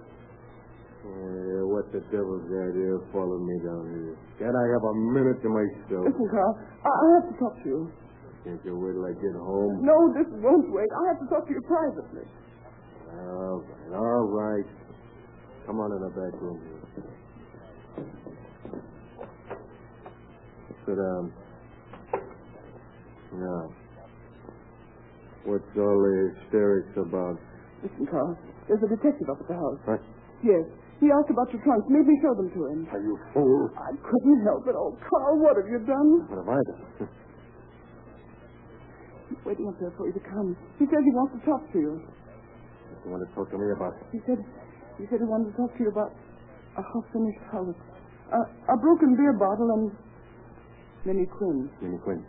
Uh, 1.06 1.62
what 1.70 1.86
the 1.94 2.02
devil's 2.10 2.50
the 2.50 2.58
idea 2.66 2.98
of 2.98 3.06
following 3.14 3.46
me 3.46 3.62
down 3.62 3.86
here? 3.94 4.18
Can't 4.42 4.58
I 4.58 4.66
have 4.74 4.84
a 4.90 4.96
minute 5.14 5.38
to 5.46 5.50
myself? 5.54 6.02
Listen, 6.10 6.28
Carl, 6.34 6.58
I, 6.82 6.90
I 6.90 7.08
have 7.22 7.28
to 7.30 7.36
talk 7.38 7.54
to 7.62 7.70
you. 7.70 7.80
Can't 8.42 8.62
you 8.66 8.74
wait 8.74 8.98
till 8.98 9.06
I 9.06 9.14
get 9.14 9.38
home? 9.38 9.86
No, 9.86 9.94
this 10.18 10.26
won't 10.42 10.66
wait. 10.74 10.90
I 10.90 11.02
have 11.14 11.20
to 11.22 11.28
talk 11.30 11.46
to 11.46 11.54
you 11.54 11.62
privately. 11.70 12.26
All 13.14 13.62
right, 13.62 13.94
all 13.94 14.26
right. 14.34 14.66
Come 15.66 15.78
on 15.80 15.94
in 15.94 16.02
the 16.02 16.10
back 16.10 16.34
room. 16.42 16.58
Sit 20.86 20.98
down. 20.98 21.34
Now, 23.34 23.70
what's 25.46 25.66
all 25.78 25.98
the 26.02 26.34
hysterics 26.34 26.94
about? 26.98 27.38
Listen, 27.84 28.08
Carl, 28.10 28.38
there's 28.68 28.82
a 28.84 28.90
detective 28.90 29.30
up 29.30 29.42
at 29.42 29.48
the 29.48 29.54
house. 29.54 29.80
What? 29.86 30.02
Yes. 30.44 30.66
He 31.04 31.12
asked 31.12 31.28
about 31.30 31.52
your 31.52 31.60
trunks. 31.64 31.86
Made 31.92 32.08
me 32.08 32.16
show 32.24 32.34
them 32.40 32.50
to 32.56 32.62
him. 32.72 32.88
Are 32.92 33.04
you 33.04 33.20
fool? 33.36 33.68
I 33.76 33.92
couldn't 34.00 34.40
help 34.48 34.64
it. 34.68 34.76
Oh, 34.80 34.96
Carl, 35.04 35.44
what 35.44 35.60
have 35.60 35.68
you 35.68 35.84
done? 35.84 36.10
What 36.32 36.40
have 36.40 36.50
I 36.50 36.60
done? 36.72 37.10
He's 39.30 39.42
waiting 39.44 39.68
up 39.68 39.76
there 39.80 39.92
for 39.98 40.08
you 40.08 40.14
to 40.16 40.24
come. 40.24 40.56
He 40.80 40.86
says 40.86 41.02
he 41.04 41.12
wants 41.12 41.36
to 41.36 41.42
talk 41.44 41.62
to 41.74 41.80
you. 41.80 41.94
you 42.00 43.10
want 43.12 43.28
to 43.28 43.32
talk 43.36 43.52
to 43.52 43.58
me 43.58 43.68
about? 43.76 43.94
He 44.14 44.20
said 44.24 44.40
he 44.96 45.04
said 45.12 45.20
he 45.20 45.28
wanted 45.28 45.52
to 45.52 45.56
talk 45.60 45.76
to 45.76 45.82
you 45.84 45.92
about 45.92 46.14
a 46.80 46.84
half-finished 46.84 47.44
house. 47.52 47.76
Uh, 48.32 48.74
a 48.74 48.78
broken 48.80 49.18
beer 49.20 49.36
bottle 49.36 49.70
and 49.76 49.92
Minnie 51.04 51.28
Quinn. 51.28 51.70
Minnie 51.82 52.00
Quinn. 52.06 52.24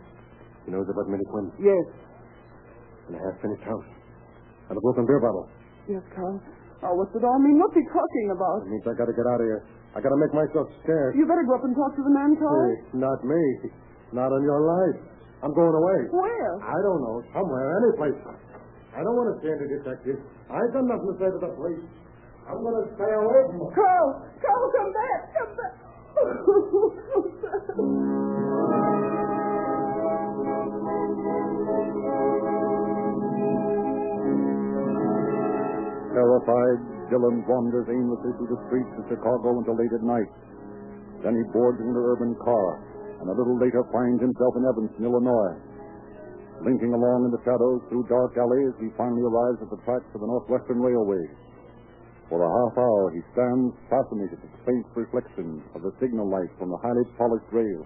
He 0.65 0.71
knows 0.71 0.85
about 0.91 1.07
Minnie 1.07 1.25
Quinn. 1.31 1.47
Yes. 1.61 1.87
And 3.07 3.15
a 3.15 3.21
half-finished 3.23 3.63
house. 3.63 3.87
And 4.69 4.75
a 4.77 4.81
broken 4.81 5.05
beer 5.07 5.21
bottle. 5.21 5.47
Yes, 5.87 6.03
Carl. 6.13 6.41
Oh, 6.85 6.93
what's 6.93 7.13
it 7.17 7.25
all 7.25 7.39
mean? 7.41 7.57
What's 7.57 7.73
he 7.73 7.81
talking 7.89 8.27
about? 8.29 8.61
It 8.65 8.69
means 8.69 8.85
I 8.85 8.93
gotta 8.93 9.13
get 9.17 9.25
out 9.25 9.41
of 9.41 9.47
here. 9.49 9.65
I 9.97 10.01
gotta 10.01 10.19
make 10.21 10.29
myself 10.33 10.69
scarce. 10.85 11.17
You 11.17 11.25
better 11.25 11.41
go 11.47 11.57
up 11.57 11.65
and 11.65 11.73
talk 11.73 11.97
to 11.97 12.03
the 12.05 12.13
man, 12.13 12.37
Carl. 12.37 12.53
Hey, 12.53 12.75
not 13.01 13.17
me. 13.25 13.41
Not 14.13 14.29
on 14.29 14.45
your 14.45 14.61
life. 14.61 15.01
I'm 15.41 15.53
going 15.53 15.73
away. 15.73 15.99
Where? 16.13 16.53
I 16.61 16.77
don't 16.85 17.01
know. 17.01 17.21
Somewhere, 17.33 17.65
any 17.81 17.91
place. 17.97 18.17
I 18.93 19.01
don't 19.05 19.17
want 19.17 19.29
to 19.33 19.41
see 19.41 19.49
any 19.53 19.67
detective. 19.69 20.17
I've 20.49 20.73
done 20.73 20.87
nothing 20.89 21.13
to 21.13 21.17
say 21.21 21.29
to 21.29 21.39
the 21.41 21.53
police. 21.53 21.85
I'm 22.49 22.61
going 22.63 22.77
to 22.81 22.89
stay 22.95 23.11
away 23.13 23.41
from 23.51 23.57
them. 23.59 23.69
Carl! 23.75 24.07
Carl, 24.41 24.71
come 24.73 24.89
back! 24.93 25.21
Come 25.37 25.53
back! 25.57 25.73
Terrified, 36.17 37.13
Dillon 37.13 37.45
wanders 37.45 37.85
aimlessly 37.93 38.33
through 38.41 38.49
the 38.49 38.63
streets 38.65 38.89
of 38.97 39.05
Chicago 39.05 39.61
until 39.61 39.77
late 39.77 39.93
at 39.93 40.01
night. 40.01 40.33
Then 41.21 41.37
he 41.37 41.45
boards 41.53 41.77
an 41.77 41.93
urban 41.93 42.33
car, 42.41 42.81
and 43.21 43.29
a 43.29 43.37
little 43.37 43.53
later 43.61 43.85
finds 43.93 44.17
himself 44.25 44.57
in 44.57 44.65
Evanston, 44.65 45.05
Illinois. 45.05 45.61
Linking 46.65 46.97
along 46.97 47.29
in 47.29 47.31
the 47.37 47.43
shadows 47.45 47.85
through 47.93 48.09
dark 48.09 48.33
alleys, 48.33 48.73
he 48.81 48.89
finally 48.97 49.21
arrives 49.29 49.61
at 49.61 49.69
the 49.69 49.77
tracks 49.85 50.09
of 50.17 50.25
the 50.25 50.25
Northwestern 50.25 50.81
Railway. 50.81 51.21
For 52.33 52.41
a 52.41 52.49
half 52.49 52.73
hour, 52.81 53.13
he 53.13 53.21
stands 53.37 53.77
fascinated 53.85 54.41
at 54.41 54.49
the 54.49 54.61
faint 54.65 54.89
reflection 54.97 55.61
of 55.77 55.85
the 55.85 55.93
signal 56.01 56.25
light 56.33 56.49
from 56.57 56.73
the 56.73 56.81
highly 56.81 57.05
polished 57.13 57.53
rail. 57.53 57.85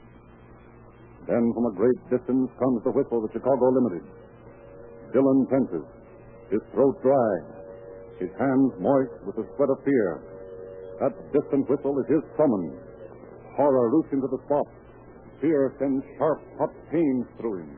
Then, 1.28 1.52
from 1.52 1.68
a 1.68 1.76
great 1.76 2.00
distance, 2.08 2.48
comes 2.56 2.80
the 2.88 2.96
whistle 2.96 3.20
of 3.20 3.28
the 3.28 3.36
Chicago 3.36 3.76
Limited. 3.76 4.08
Dillon 5.12 5.52
tenses, 5.52 5.84
his 6.48 6.64
throat 6.72 6.96
dry, 7.04 7.60
his 8.20 8.32
hands 8.40 8.72
moist 8.80 9.16
with 9.26 9.36
the 9.36 9.48
sweat 9.56 9.70
of 9.70 9.84
fear. 9.84 10.22
That 11.00 11.14
distant 11.34 11.70
whistle 11.70 11.98
is 12.00 12.08
his 12.08 12.24
summons. 12.38 12.78
Horror 13.56 13.90
roots 13.90 14.14
into 14.14 14.28
the 14.28 14.42
spot. 14.46 14.68
Fear 15.42 15.74
sends 15.80 16.06
sharp, 16.18 16.42
hot 16.58 16.74
pains 16.92 17.26
through 17.40 17.66
him. 17.66 17.78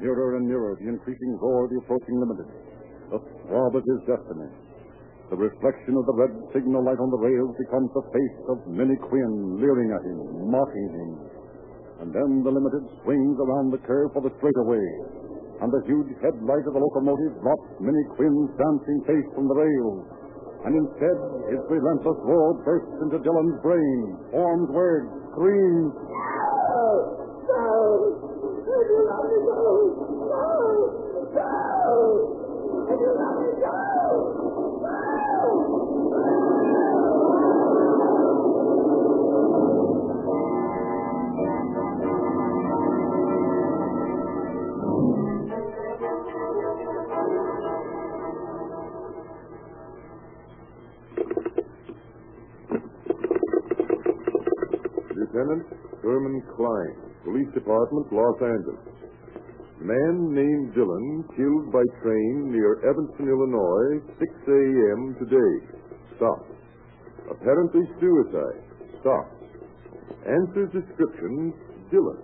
Nearer 0.00 0.36
and 0.36 0.46
nearer, 0.46 0.76
the 0.76 0.88
increasing 0.88 1.38
roar 1.40 1.64
of 1.64 1.70
the 1.70 1.80
approaching 1.80 2.20
limited. 2.20 2.48
The 3.08 3.20
throb 3.48 3.76
of 3.76 3.82
his 3.82 4.00
destiny. 4.04 4.52
The 5.30 5.40
reflection 5.40 5.96
of 5.96 6.06
the 6.06 6.14
red 6.14 6.34
signal 6.52 6.84
light 6.84 7.00
on 7.00 7.10
the 7.10 7.18
rails 7.18 7.56
becomes 7.58 7.90
the 7.96 8.06
face 8.14 8.38
of 8.46 8.66
Minnie 8.68 9.00
Quinn 9.08 9.58
leering 9.58 9.90
at 9.90 10.04
him, 10.04 10.52
mocking 10.52 10.90
him. 10.92 11.10
And 11.98 12.12
then 12.12 12.44
the 12.44 12.52
limited 12.52 12.84
swings 13.02 13.34
around 13.40 13.72
the 13.72 13.82
curve 13.82 14.12
for 14.12 14.22
the 14.22 14.30
straightaway. 14.38 15.25
And 15.60 15.72
the 15.72 15.82
huge 15.88 16.12
headlight 16.20 16.64
of 16.68 16.74
the 16.76 16.82
locomotive 16.82 17.40
blocks 17.40 17.70
Minnie 17.80 18.08
Quinn's 18.16 18.52
dancing 18.60 19.00
face 19.08 19.28
from 19.32 19.48
the 19.48 19.56
rails. 19.56 20.04
And 20.68 20.72
instead, 20.76 21.16
his 21.48 21.62
relentless 21.70 22.20
roar 22.26 22.60
bursts 22.66 22.98
into 23.00 23.22
Dillon's 23.22 23.56
brain, 23.62 24.00
forms 24.34 24.68
words, 24.74 25.08
screams. 25.32 25.94
Lieutenant 55.46 55.66
Herman 56.02 56.42
Klein, 56.56 56.94
Police 57.22 57.46
Department, 57.54 58.10
Los 58.10 58.34
Angeles. 58.42 58.82
Man 59.78 60.34
named 60.34 60.74
Dillon 60.74 61.24
killed 61.36 61.70
by 61.70 61.82
train 62.02 62.50
near 62.50 62.82
Evanston, 62.82 63.28
Illinois, 63.28 64.02
6 64.18 64.26
a.m. 64.26 65.14
today. 65.22 65.54
Stop. 66.16 66.42
Apparently 67.30 67.82
suicide. 68.00 68.58
Stop. 69.00 69.26
Answers 70.26 70.72
description, 70.74 71.54
Dillon. 71.90 72.18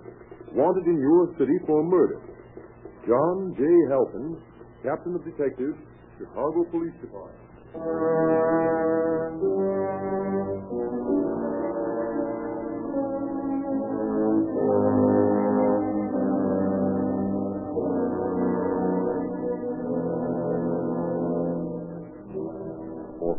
Wanted 0.54 0.87
in 0.90 0.98
your 0.98 1.30
city 1.38 1.54
for 1.66 1.82
murder. 1.85 2.20
John 3.06 3.54
J. 3.56 3.62
Halpin, 3.90 4.37
Captain 4.82 5.14
of 5.14 5.24
Detectives, 5.24 5.78
Chicago 6.18 6.64
Police 6.70 6.98
Department. 7.00 7.38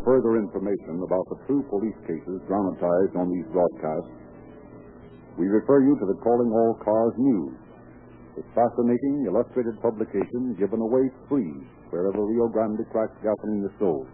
Further 0.04 0.38
information 0.38 1.00
about 1.04 1.26
the 1.32 1.40
true 1.48 1.64
police 1.72 1.98
cases 2.08 2.44
dramatized 2.48 3.16
on 3.16 3.32
these 3.32 3.48
broadcasts, 3.52 4.12
we 5.40 5.48
refer 5.48 5.82
you 5.82 5.98
to 5.98 6.06
the 6.06 6.20
Calling 6.22 6.52
All 6.54 6.78
Cars 6.84 7.16
News, 7.18 7.58
a 8.38 8.44
fascinating 8.54 9.26
illustrated 9.26 9.80
publication 9.82 10.56
given 10.60 10.80
away 10.80 11.10
free 11.28 11.54
wherever 11.90 12.22
Rio 12.26 12.48
Grande 12.50 12.86
crack 12.92 13.10
gasoline 13.22 13.66
is 13.66 13.74
sold. 13.80 14.08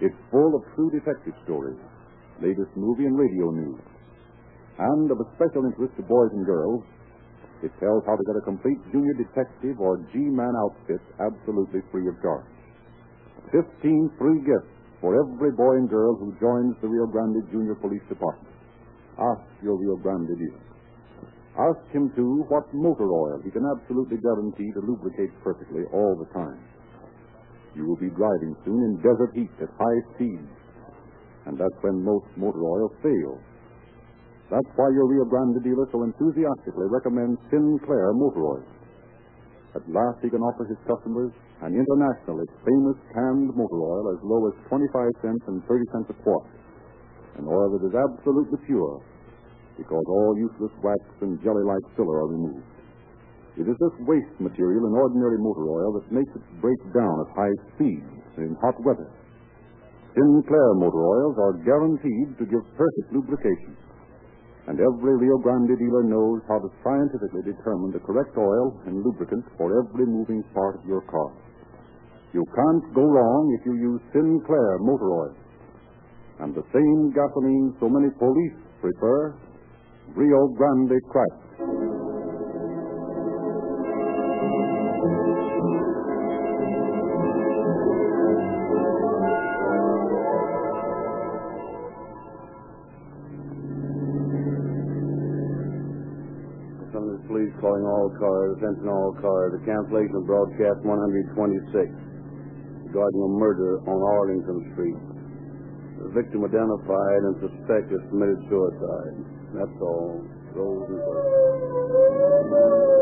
It's 0.00 0.18
full 0.30 0.54
of 0.54 0.62
true 0.74 0.90
detective 0.90 1.34
stories, 1.44 1.78
latest 2.42 2.70
movie 2.74 3.06
and 3.06 3.18
radio 3.18 3.50
news, 3.50 3.80
and 4.78 5.10
of 5.10 5.18
a 5.20 5.28
special 5.36 5.66
interest 5.66 5.94
to 5.96 6.02
boys 6.02 6.32
and 6.34 6.46
girls, 6.46 6.82
it 7.62 7.70
tells 7.78 8.02
how 8.06 8.16
to 8.18 8.24
get 8.26 8.36
a 8.36 8.44
complete 8.46 8.78
junior 8.90 9.14
detective 9.14 9.78
or 9.78 10.02
G-man 10.10 10.54
outfit 10.66 11.02
absolutely 11.22 11.80
free 11.92 12.08
of 12.08 12.18
charge. 12.22 12.51
15 13.52 14.16
free 14.16 14.40
gifts 14.48 14.72
for 15.04 15.12
every 15.12 15.52
boy 15.52 15.76
and 15.76 15.88
girl 15.88 16.16
who 16.16 16.32
joins 16.40 16.72
the 16.80 16.88
Rio 16.88 17.04
Grande 17.06 17.44
Junior 17.52 17.76
Police 17.76 18.04
Department. 18.08 18.48
Ask 19.20 19.44
your 19.60 19.76
Rio 19.76 20.00
Grande 20.00 20.32
dealer. 20.40 20.64
Ask 21.52 21.84
him, 21.92 22.08
too, 22.16 22.48
what 22.48 22.64
motor 22.72 23.12
oil 23.12 23.36
he 23.44 23.52
can 23.52 23.60
absolutely 23.76 24.16
guarantee 24.24 24.72
to 24.72 24.80
lubricate 24.80 25.36
perfectly 25.44 25.84
all 25.92 26.16
the 26.16 26.32
time. 26.32 26.56
You 27.76 27.84
will 27.84 28.00
be 28.00 28.08
driving 28.08 28.56
soon 28.64 28.80
in 28.88 28.96
desert 29.04 29.36
heat 29.36 29.52
at 29.60 29.68
high 29.76 30.00
speeds, 30.16 30.48
and 31.44 31.60
that's 31.60 31.78
when 31.84 32.00
most 32.00 32.24
motor 32.40 32.64
oil 32.64 32.88
fails. 33.04 33.44
That's 34.48 34.72
why 34.76 34.88
your 34.96 35.08
Rio 35.08 35.24
Grande 35.28 35.60
dealer 35.60 35.88
so 35.92 36.04
enthusiastically 36.04 36.88
recommends 36.88 37.40
Sinclair 37.52 38.12
motor 38.16 38.44
oil. 38.56 38.64
At 39.72 39.88
last, 39.88 40.20
he 40.20 40.28
can 40.28 40.44
offer 40.44 40.68
his 40.68 40.76
customers 40.84 41.32
an 41.64 41.72
internationally 41.72 42.44
famous 42.60 42.98
canned 43.16 43.48
motor 43.56 43.80
oil 43.80 44.12
as 44.12 44.20
low 44.20 44.44
as 44.52 44.54
25 44.68 45.24
cents 45.24 45.44
and 45.48 45.64
30 45.64 45.92
cents 45.96 46.08
a 46.12 46.16
quart. 46.20 46.44
An 47.40 47.48
oil 47.48 47.72
that 47.72 47.88
is 47.88 47.96
absolutely 47.96 48.60
pure 48.68 49.00
because 49.80 50.04
all 50.08 50.36
useless 50.36 50.72
wax 50.84 51.00
and 51.24 51.40
jelly-like 51.40 51.86
filler 51.96 52.20
are 52.20 52.28
removed. 52.28 52.68
It 53.56 53.68
is 53.68 53.76
this 53.80 53.96
waste 54.04 54.36
material 54.40 54.88
in 54.88 54.92
ordinary 54.92 55.40
motor 55.40 55.68
oil 55.68 55.92
that 55.96 56.12
makes 56.12 56.32
it 56.36 56.44
break 56.60 56.80
down 56.92 57.24
at 57.24 57.36
high 57.36 57.56
speeds 57.72 58.12
in 58.36 58.56
hot 58.60 58.76
weather. 58.84 59.08
Sinclair 60.12 60.76
motor 60.76 61.04
oils 61.04 61.36
are 61.40 61.56
guaranteed 61.64 62.36
to 62.36 62.44
give 62.44 62.60
perfect 62.76 63.08
lubrication. 63.12 63.76
Every 64.68 65.18
Rio 65.18 65.38
Grande 65.42 65.74
dealer 65.74 66.06
knows 66.06 66.40
how 66.46 66.58
to 66.62 66.70
scientifically 66.86 67.42
determine 67.42 67.90
the 67.90 67.98
correct 67.98 68.36
oil 68.38 68.78
and 68.86 69.02
lubricant 69.02 69.44
for 69.58 69.74
every 69.74 70.06
moving 70.06 70.42
part 70.54 70.78
of 70.78 70.86
your 70.86 71.02
car. 71.02 71.34
You 72.32 72.44
can't 72.54 72.94
go 72.94 73.02
wrong 73.02 73.58
if 73.58 73.66
you 73.66 73.74
use 73.74 74.00
Sinclair 74.12 74.78
motor 74.78 75.10
oil. 75.10 75.34
And 76.40 76.54
the 76.54 76.62
same 76.72 77.10
gasoline 77.10 77.74
so 77.80 77.88
many 77.90 78.08
police 78.18 78.56
prefer, 78.80 79.34
Rio 80.14 80.48
Grande 80.54 80.98
Cracked. 81.10 81.91
Calling 97.60 97.84
all 97.84 98.08
cars, 98.16 98.56
attention 98.58 98.88
all 98.88 99.12
cars, 99.20 99.52
the 99.58 99.64
cancellation 99.66 100.14
of 100.16 100.26
broadcast 100.26 100.80
126 100.86 102.12
regarding 102.92 103.22
a 103.24 103.28
murder 103.40 103.80
on 103.88 103.98
Arlington 103.98 104.70
Street. 104.72 105.00
The 106.02 106.08
victim 106.12 106.44
identified 106.44 107.22
and 107.24 107.36
suspected 107.40 108.00
committed 108.10 108.38
suicide. 108.48 109.16
That's 109.54 109.80
all. 109.80 110.20
Those 110.54 113.01